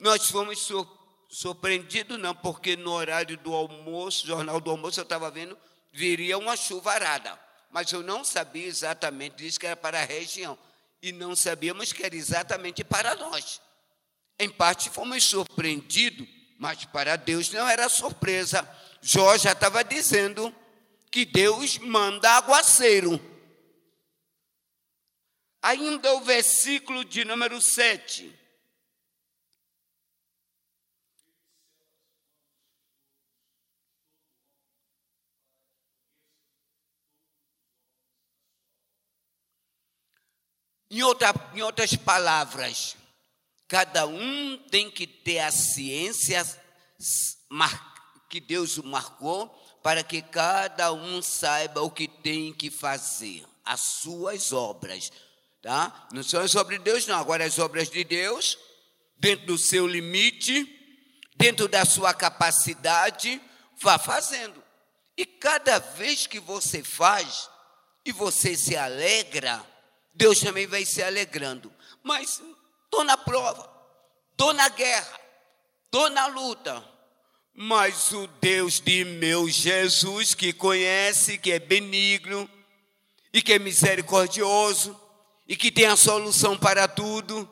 nós 0.00 0.30
fomos 0.30 0.58
sur 0.60 0.98
surpreendidos, 1.30 2.18
não, 2.18 2.34
porque 2.34 2.74
no 2.74 2.92
horário 2.92 3.36
do 3.36 3.52
almoço, 3.52 4.26
jornal 4.26 4.60
do 4.60 4.70
almoço, 4.70 4.98
eu 4.98 5.02
estava 5.02 5.30
vendo, 5.30 5.58
viria 5.92 6.38
uma 6.38 6.56
chuvarada. 6.56 7.38
Mas 7.70 7.92
eu 7.92 8.02
não 8.02 8.24
sabia 8.24 8.66
exatamente, 8.66 9.36
disse 9.36 9.60
que 9.60 9.66
era 9.66 9.76
para 9.76 10.00
a 10.00 10.04
região. 10.04 10.58
E 11.02 11.12
não 11.12 11.36
sabíamos 11.36 11.92
que 11.92 12.02
era 12.02 12.16
exatamente 12.16 12.82
para 12.82 13.14
nós. 13.14 13.60
Em 14.38 14.48
parte 14.48 14.88
fomos 14.88 15.22
surpreendidos, 15.24 16.26
mas 16.58 16.84
para 16.86 17.16
Deus 17.16 17.50
não 17.50 17.68
era 17.68 17.88
surpresa. 17.88 18.66
Jó 19.00 19.36
já 19.36 19.52
estava 19.52 19.82
dizendo 19.82 20.54
que 21.10 21.24
Deus 21.24 21.78
manda 21.78 22.30
aguaceiro. 22.32 23.20
Ainda 25.62 26.14
o 26.14 26.20
versículo 26.20 27.04
de 27.04 27.24
número 27.24 27.60
7. 27.60 28.38
Em, 40.90 41.02
outra, 41.02 41.34
em 41.54 41.60
outras 41.60 41.94
palavras, 41.94 42.96
cada 43.66 44.06
um 44.06 44.56
tem 44.70 44.90
que 44.90 45.06
ter 45.06 45.40
a 45.40 45.50
ciência 45.50 46.42
que 48.28 48.40
Deus 48.40 48.78
marcou 48.78 49.48
para 49.82 50.02
que 50.02 50.20
cada 50.20 50.92
um 50.92 51.22
saiba 51.22 51.82
o 51.82 51.90
que 51.90 52.06
tem 52.06 52.52
que 52.52 52.70
fazer, 52.70 53.44
as 53.64 53.80
suas 53.80 54.52
obras, 54.52 55.10
tá? 55.62 56.08
Não 56.12 56.22
são 56.22 56.40
as 56.40 56.54
obras 56.54 56.78
de 56.78 56.84
Deus, 56.84 57.06
não. 57.06 57.18
Agora 57.18 57.44
as 57.44 57.58
obras 57.58 57.88
de 57.88 58.04
Deus, 58.04 58.58
dentro 59.16 59.46
do 59.46 59.58
seu 59.58 59.86
limite, 59.86 60.74
dentro 61.36 61.68
da 61.68 61.84
sua 61.84 62.12
capacidade, 62.12 63.40
vá 63.80 63.98
fazendo. 63.98 64.62
E 65.16 65.24
cada 65.24 65.78
vez 65.78 66.26
que 66.26 66.38
você 66.38 66.82
faz 66.82 67.48
e 68.04 68.12
você 68.12 68.56
se 68.56 68.76
alegra, 68.76 69.64
Deus 70.12 70.40
também 70.40 70.66
vai 70.66 70.84
se 70.84 71.02
alegrando. 71.02 71.72
Mas 72.02 72.42
estou 72.84 73.04
na 73.04 73.16
prova, 73.16 73.70
estou 74.32 74.52
na 74.52 74.68
guerra, 74.68 75.20
estou 75.86 76.10
na 76.10 76.26
luta. 76.26 76.97
Mas 77.60 78.12
o 78.12 78.28
Deus 78.40 78.78
de 78.78 79.04
meu 79.04 79.48
Jesus, 79.48 80.32
que 80.32 80.52
conhece, 80.52 81.38
que 81.38 81.50
é 81.50 81.58
benigno 81.58 82.48
e 83.32 83.42
que 83.42 83.54
é 83.54 83.58
misericordioso 83.58 84.96
e 85.48 85.56
que 85.56 85.72
tem 85.72 85.86
a 85.86 85.96
solução 85.96 86.56
para 86.56 86.86
tudo, 86.86 87.50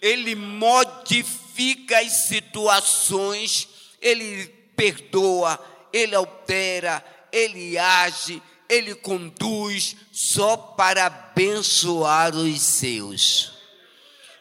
ele 0.00 0.36
modifica 0.36 1.98
as 1.98 2.28
situações, 2.28 3.68
ele 4.00 4.46
perdoa, 4.76 5.58
ele 5.92 6.14
altera, 6.14 7.04
ele 7.32 7.76
age, 7.76 8.40
ele 8.68 8.94
conduz 8.94 9.96
só 10.12 10.56
para 10.56 11.06
abençoar 11.06 12.32
os 12.32 12.62
seus. 12.62 13.54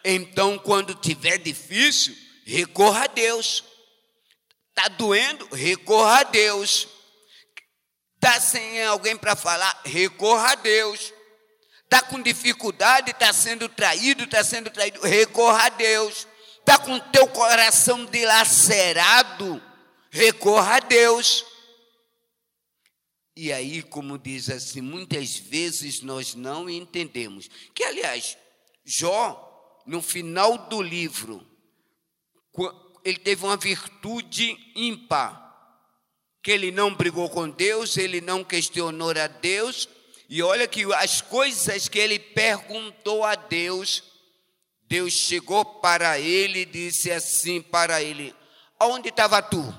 Então, 0.05 0.59
quando 0.59 0.93
tiver 0.93 1.39
difícil, 1.39 2.15
recorra 2.45 3.05
a 3.05 3.07
Deus. 3.07 3.63
Está 4.77 4.89
doendo? 4.89 5.47
Recorra 5.55 6.19
a 6.19 6.23
Deus. 6.23 6.87
Está 8.15 8.39
sem 8.39 8.83
alguém 8.83 9.17
para 9.17 9.35
falar? 9.35 9.81
Recorra 9.83 10.51
a 10.51 10.55
Deus. 10.55 11.11
Está 11.83 12.03
com 12.03 12.21
dificuldade, 12.21 13.09
está 13.09 13.33
sendo 13.33 13.67
traído, 13.67 14.25
está 14.25 14.43
sendo 14.43 14.69
traído? 14.69 15.01
Recorra 15.01 15.65
a 15.65 15.69
Deus. 15.69 16.27
Está 16.59 16.77
com 16.77 16.99
teu 16.99 17.27
coração 17.27 18.05
dilacerado? 18.05 19.59
Recorra 20.11 20.75
a 20.75 20.79
Deus. 20.79 21.43
E 23.35 23.51
aí, 23.51 23.81
como 23.81 24.15
diz 24.19 24.47
assim, 24.47 24.81
muitas 24.81 25.37
vezes 25.37 26.01
nós 26.01 26.35
não 26.35 26.69
entendemos. 26.69 27.49
Que, 27.73 27.83
aliás, 27.83 28.37
Jó, 28.85 29.81
no 29.87 30.03
final 30.03 30.55
do 30.69 30.83
livro, 30.83 31.43
ele 33.07 33.19
teve 33.19 33.45
uma 33.45 33.55
virtude 33.55 34.57
ímpar, 34.75 35.41
que 36.43 36.51
ele 36.51 36.71
não 36.71 36.93
brigou 36.93 37.29
com 37.29 37.49
Deus, 37.49 37.95
ele 37.95 38.19
não 38.19 38.43
questionou 38.43 39.11
a 39.11 39.27
Deus, 39.27 39.87
e 40.27 40.43
olha 40.43 40.67
que 40.67 40.83
as 40.93 41.21
coisas 41.21 41.87
que 41.87 41.97
ele 41.97 42.19
perguntou 42.19 43.23
a 43.23 43.35
Deus, 43.35 44.03
Deus 44.83 45.13
chegou 45.13 45.63
para 45.63 46.19
ele 46.19 46.59
e 46.59 46.65
disse 46.65 47.09
assim 47.09 47.61
para 47.61 48.03
ele: 48.03 48.35
Onde 48.77 49.07
estava 49.07 49.41
tu? 49.41 49.73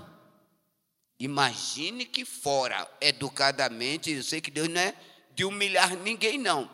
Imagine 1.20 2.06
que 2.06 2.24
fora, 2.24 2.88
educadamente, 2.98 4.10
eu 4.10 4.22
sei 4.22 4.40
que 4.40 4.50
Deus 4.50 4.68
não 4.68 4.80
é 4.80 4.94
de 5.34 5.44
humilhar 5.44 5.94
ninguém, 5.96 6.38
não. 6.38 6.70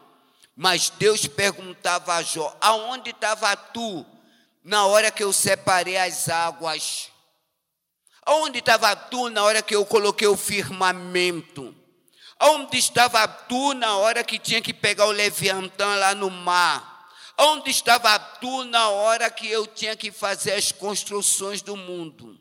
Mas 0.55 0.89
Deus 0.89 1.27
perguntava 1.27 2.15
a 2.15 2.23
Jó: 2.23 2.57
aonde 2.61 3.11
estava 3.11 3.57
tu 3.57 4.07
na 4.65 4.87
hora 4.87 5.13
que 5.13 5.23
eu 5.23 5.33
separei 5.33 5.99
as 5.99 6.29
águas? 6.29 7.11
Aonde 8.23 8.61
estava 8.61 8.97
tu 8.97 9.29
na 9.29 9.45
hora 9.45 9.63
que 9.63 9.77
eu 9.77 9.85
coloquei 9.85 10.27
o 10.27 10.37
firmamento? 10.37 11.77
Onde 12.41 12.79
estava 12.79 13.29
tu 13.29 13.75
na 13.75 13.99
hora 13.99 14.25
que 14.25 14.39
tinha 14.39 14.63
que 14.63 14.73
pegar 14.73 15.07
o 15.07 15.13
Leviatã 15.13 15.95
lá 15.97 16.15
no 16.15 16.31
mar? 16.31 16.95
Onde 17.39 17.71
estava 17.71 18.19
tu 18.19 18.65
na 18.65 18.89
hora 18.89 19.31
que 19.31 19.47
eu 19.47 19.67
tinha 19.67 19.95
que 19.97 20.11
fazer 20.11 20.53
as 20.53 20.73
construções 20.73 21.61
do 21.61 21.77
mundo? 21.77 22.41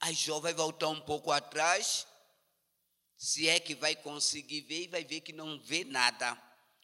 Aí 0.00 0.14
Jó 0.14 0.40
vai 0.40 0.52
voltar 0.52 0.88
um 0.88 1.00
pouco 1.00 1.30
atrás, 1.30 2.06
se 3.16 3.48
é 3.48 3.60
que 3.60 3.74
vai 3.74 3.94
conseguir 3.94 4.62
ver, 4.62 4.84
e 4.84 4.88
vai 4.88 5.04
ver 5.04 5.20
que 5.20 5.32
não 5.32 5.58
vê 5.60 5.84
nada. 5.84 6.36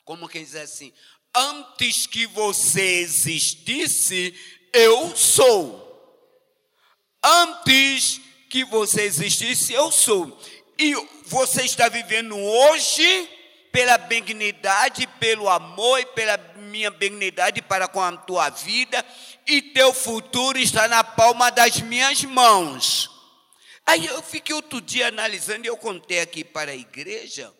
Como 0.05 0.29
quem 0.29 0.45
diz 0.45 0.55
assim: 0.55 0.93
Antes 1.37 2.07
que 2.07 2.27
você 2.27 3.01
existisse, 3.01 4.35
eu 4.73 5.15
sou. 5.15 5.85
Antes 7.23 8.19
que 8.49 8.65
você 8.65 9.03
existisse, 9.03 9.75
eu 9.75 9.93
sou. 9.93 10.41
E 10.79 10.95
você 11.27 11.63
está 11.63 11.91
vivendo 11.91 12.35
hoje 12.39 13.29
pela 13.71 13.99
benignidade, 13.99 15.07
pelo 15.21 15.51
amor 15.51 16.01
e 16.01 16.07
pela 16.07 16.39
minha 16.57 16.91
benignidade 16.91 17.61
para 17.61 17.87
com 17.87 18.01
a 18.01 18.17
tua 18.17 18.49
vida, 18.49 19.05
e 19.47 19.61
teu 19.61 19.93
futuro 19.93 20.59
está 20.59 20.89
na 20.89 21.05
palma 21.05 21.51
das 21.51 21.83
minhas 21.83 22.25
mãos. 22.25 23.11
Aí 23.85 24.07
eu 24.07 24.23
fiquei 24.23 24.55
outro 24.55 24.81
dia 24.81 25.09
analisando 25.09 25.67
e 25.67 25.69
eu 25.69 25.77
contei 25.77 26.21
aqui 26.21 26.43
para 26.43 26.73
a 26.73 26.77
igreja. 26.77 27.53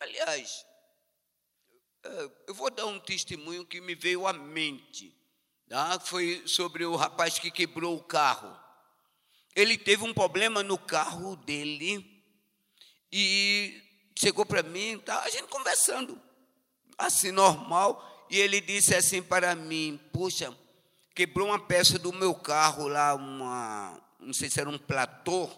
Aliás, 0.00 0.64
eu 2.46 2.54
vou 2.54 2.70
dar 2.70 2.86
um 2.86 2.98
testemunho 2.98 3.64
que 3.64 3.80
me 3.80 3.94
veio 3.94 4.26
à 4.26 4.32
mente. 4.32 5.14
Tá? 5.68 5.98
Foi 6.00 6.42
sobre 6.46 6.84
o 6.84 6.96
rapaz 6.96 7.38
que 7.38 7.50
quebrou 7.50 7.96
o 7.96 8.02
carro. 8.02 8.54
Ele 9.56 9.78
teve 9.78 10.04
um 10.04 10.12
problema 10.12 10.62
no 10.62 10.76
carro 10.76 11.36
dele 11.36 12.22
e 13.10 13.80
chegou 14.16 14.44
para 14.44 14.62
mim, 14.62 14.98
tá, 14.98 15.22
a 15.22 15.30
gente 15.30 15.44
conversando, 15.44 16.20
assim, 16.98 17.30
normal, 17.30 18.26
e 18.28 18.38
ele 18.38 18.60
disse 18.60 18.94
assim 18.94 19.22
para 19.22 19.54
mim: 19.54 19.98
Puxa, 20.12 20.56
quebrou 21.14 21.48
uma 21.48 21.58
peça 21.58 21.98
do 21.98 22.12
meu 22.12 22.34
carro 22.34 22.88
lá, 22.88 23.14
uma, 23.14 24.00
não 24.18 24.32
sei 24.32 24.50
se 24.50 24.60
era 24.60 24.68
um 24.68 24.78
platô, 24.78 25.48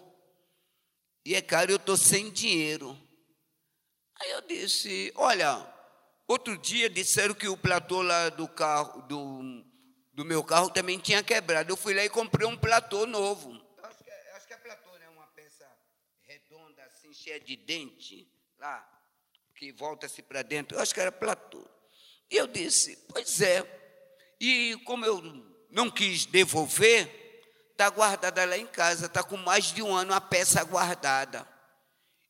e 1.25 1.35
é 1.35 1.41
caro, 1.41 1.71
eu 1.71 1.77
estou 1.77 1.97
sem 1.97 2.31
dinheiro. 2.31 2.97
Aí 4.19 4.31
eu 4.31 4.41
disse: 4.41 5.11
Olha, 5.15 5.76
outro 6.27 6.57
dia 6.57 6.89
disseram 6.89 7.33
que 7.33 7.47
o 7.47 7.57
platô 7.57 8.01
lá 8.01 8.29
do 8.29 8.47
carro, 8.47 9.01
do, 9.03 9.63
do 10.13 10.25
meu 10.25 10.43
carro 10.43 10.69
também 10.69 10.99
tinha 10.99 11.23
quebrado. 11.23 11.71
Eu 11.71 11.77
fui 11.77 11.93
lá 11.93 12.03
e 12.03 12.09
comprei 12.09 12.47
um 12.47 12.57
platô 12.57 13.05
novo. 13.05 13.51
Acho 13.83 14.03
que, 14.03 14.09
é, 14.09 14.35
acho 14.35 14.47
que 14.47 14.53
é 14.53 14.57
platô, 14.57 14.91
né? 14.97 15.09
Uma 15.09 15.27
peça 15.27 15.65
redonda, 16.27 16.83
assim, 16.83 17.13
cheia 17.13 17.39
de 17.39 17.55
dente 17.55 18.29
lá, 18.59 18.87
que 19.55 19.71
volta-se 19.71 20.21
para 20.21 20.41
dentro, 20.41 20.77
eu 20.77 20.81
acho 20.81 20.93
que 20.93 20.99
era 20.99 21.11
Platão. 21.11 21.65
E 22.29 22.35
eu 22.35 22.47
disse, 22.47 22.97
pois 23.09 23.41
é. 23.41 23.65
E 24.39 24.79
como 24.85 25.05
eu 25.05 25.21
não 25.69 25.89
quis 25.89 26.25
devolver, 26.25 27.41
está 27.71 27.89
guardada 27.89 28.45
lá 28.45 28.57
em 28.57 28.67
casa, 28.67 29.05
está 29.05 29.23
com 29.23 29.37
mais 29.37 29.65
de 29.65 29.81
um 29.81 29.93
ano 29.93 30.13
a 30.13 30.21
peça 30.21 30.63
guardada. 30.63 31.47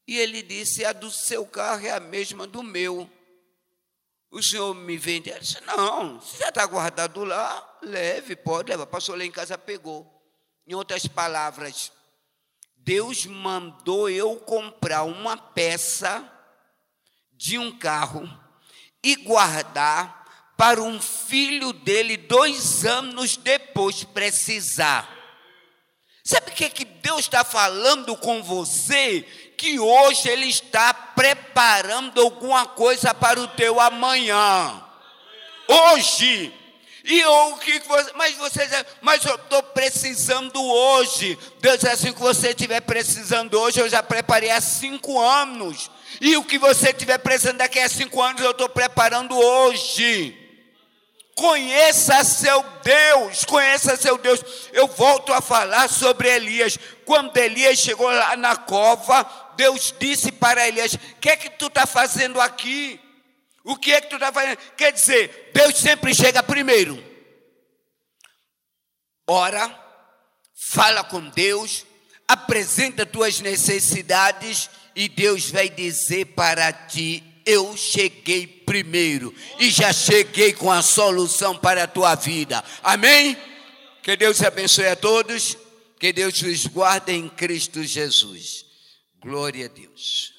E 0.08 0.18
ele 0.18 0.42
disse, 0.42 0.86
a 0.86 0.94
do 0.94 1.12
seu 1.12 1.46
carro 1.46 1.86
é 1.86 1.92
a 1.92 2.00
mesma 2.00 2.48
do 2.48 2.64
meu. 2.64 3.10
O 4.30 4.42
senhor 4.44 4.74
me 4.76 4.98
vende? 4.98 5.30
Ele 5.30 5.40
disse, 5.40 5.62
não, 5.62 6.20
se 6.22 6.40
já 6.40 6.50
está 6.50 6.66
guardado 6.66 7.24
lá, 7.24 7.78
leve, 7.82 8.36
pode 8.36 8.70
levar. 8.70 8.86
Passou 8.86 9.16
lá 9.16 9.24
em 9.24 9.32
casa, 9.32 9.58
pegou. 9.58 10.06
Em 10.66 10.76
outras 10.76 11.08
palavras, 11.08 11.92
Deus 12.76 13.26
mandou 13.26 14.10
eu 14.10 14.36
comprar 14.38 15.04
uma 15.04 15.38
peça 15.38 16.30
de 17.32 17.58
um 17.58 17.78
carro 17.78 18.28
e 19.04 19.16
guardar 19.16 20.54
para 20.58 20.82
um 20.82 21.00
filho 21.00 21.72
dele 21.72 22.18
dois 22.18 22.86
anos 22.86 23.38
depois 23.38 24.04
precisar. 24.04 25.16
Sabe 26.24 26.52
o 26.52 26.54
que, 26.54 26.66
é 26.66 26.70
que 26.70 26.84
Deus 26.84 27.20
está 27.20 27.44
falando 27.46 28.18
com 28.18 28.44
você? 28.44 29.26
Que 29.58 29.80
hoje 29.80 30.30
Ele 30.30 30.48
está 30.48 30.94
preparando 30.94 32.22
alguma 32.22 32.66
coisa 32.68 33.14
para 33.14 33.42
o 33.42 33.48
teu 33.48 33.80
amanhã. 33.82 34.84
Hoje. 35.68 36.54
E 37.04 37.24
o 37.24 37.56
que 37.58 37.80
você, 37.80 38.12
mas 38.16 38.36
você 38.36 38.86
mas 39.02 39.24
eu 39.24 39.36
estou 39.36 39.64
precisando 39.64 40.62
hoje. 40.62 41.40
Deus 41.62 41.82
é 41.86 41.92
assim 41.94 42.12
que 42.12 42.20
você 42.20 42.50
estiver 42.50 42.82
precisando 42.82 43.58
hoje, 43.60 43.80
eu 43.80 43.88
já 43.88 44.04
preparei 44.04 44.50
há 44.50 44.60
cinco 44.60 45.18
anos. 45.20 45.90
E 46.20 46.36
o 46.36 46.44
que 46.44 46.58
você 46.58 46.90
estiver 46.90 47.18
precisando 47.18 47.58
daqui 47.58 47.80
a 47.80 47.88
cinco 47.88 48.22
anos, 48.22 48.42
eu 48.42 48.52
estou 48.52 48.68
preparando 48.68 49.38
hoje. 49.38 50.38
Conheça 51.34 52.24
seu 52.24 52.66
Deus, 52.84 53.46
conheça 53.46 53.96
seu 53.96 54.18
Deus. 54.18 54.44
Eu 54.74 54.88
volto 54.88 55.32
a 55.32 55.40
falar 55.40 55.88
sobre 55.88 56.28
Elias. 56.28 56.78
Quando 57.06 57.38
Elias 57.38 57.78
chegou 57.78 58.10
lá 58.10 58.36
na 58.36 58.56
cova, 58.56 59.24
Deus 59.58 59.94
disse 60.00 60.32
para 60.32 60.68
Elias: 60.68 60.94
O 60.94 61.00
que 61.20 61.30
é 61.30 61.36
que 61.36 61.50
tu 61.50 61.68
está 61.68 61.86
fazendo 61.86 62.40
aqui? 62.40 63.00
O 63.64 63.76
que 63.76 63.92
é 63.92 64.00
que 64.00 64.08
tu 64.08 64.16
está 64.16 64.32
fazendo? 64.32 64.58
Quer 64.78 64.94
dizer, 64.94 65.52
Deus 65.54 65.76
sempre 65.76 66.16
chega 66.16 66.42
primeiro. 66.42 67.04
Ora, 69.28 69.70
fala 70.56 71.04
com 71.04 71.20
Deus, 71.32 71.86
apresenta 72.26 73.06
tuas 73.06 73.42
necessidades 73.42 74.70
e 74.96 75.10
Deus 75.10 75.50
vai 75.50 75.68
dizer 75.68 76.28
para 76.28 76.72
ti: 76.72 77.24
Eu 77.46 77.76
cheguei 77.76 78.48
primeiro 78.48 79.34
e 79.60 79.70
já 79.70 79.92
cheguei 79.92 80.54
com 80.54 80.72
a 80.72 80.82
solução 80.82 81.58
para 81.58 81.84
a 81.84 81.88
tua 81.88 82.16
vida. 82.16 82.64
Amém? 82.84 83.36
Que 84.02 84.16
Deus 84.16 84.42
abençoe 84.42 84.88
a 84.88 84.96
todos, 84.96 85.58
que 86.00 86.14
Deus 86.14 86.42
os 86.42 86.68
guarde 86.68 87.12
em 87.12 87.28
Cristo 87.28 87.84
Jesus. 87.84 88.67
Glória 89.28 89.66
a 89.66 89.68
Deus. 89.68 90.37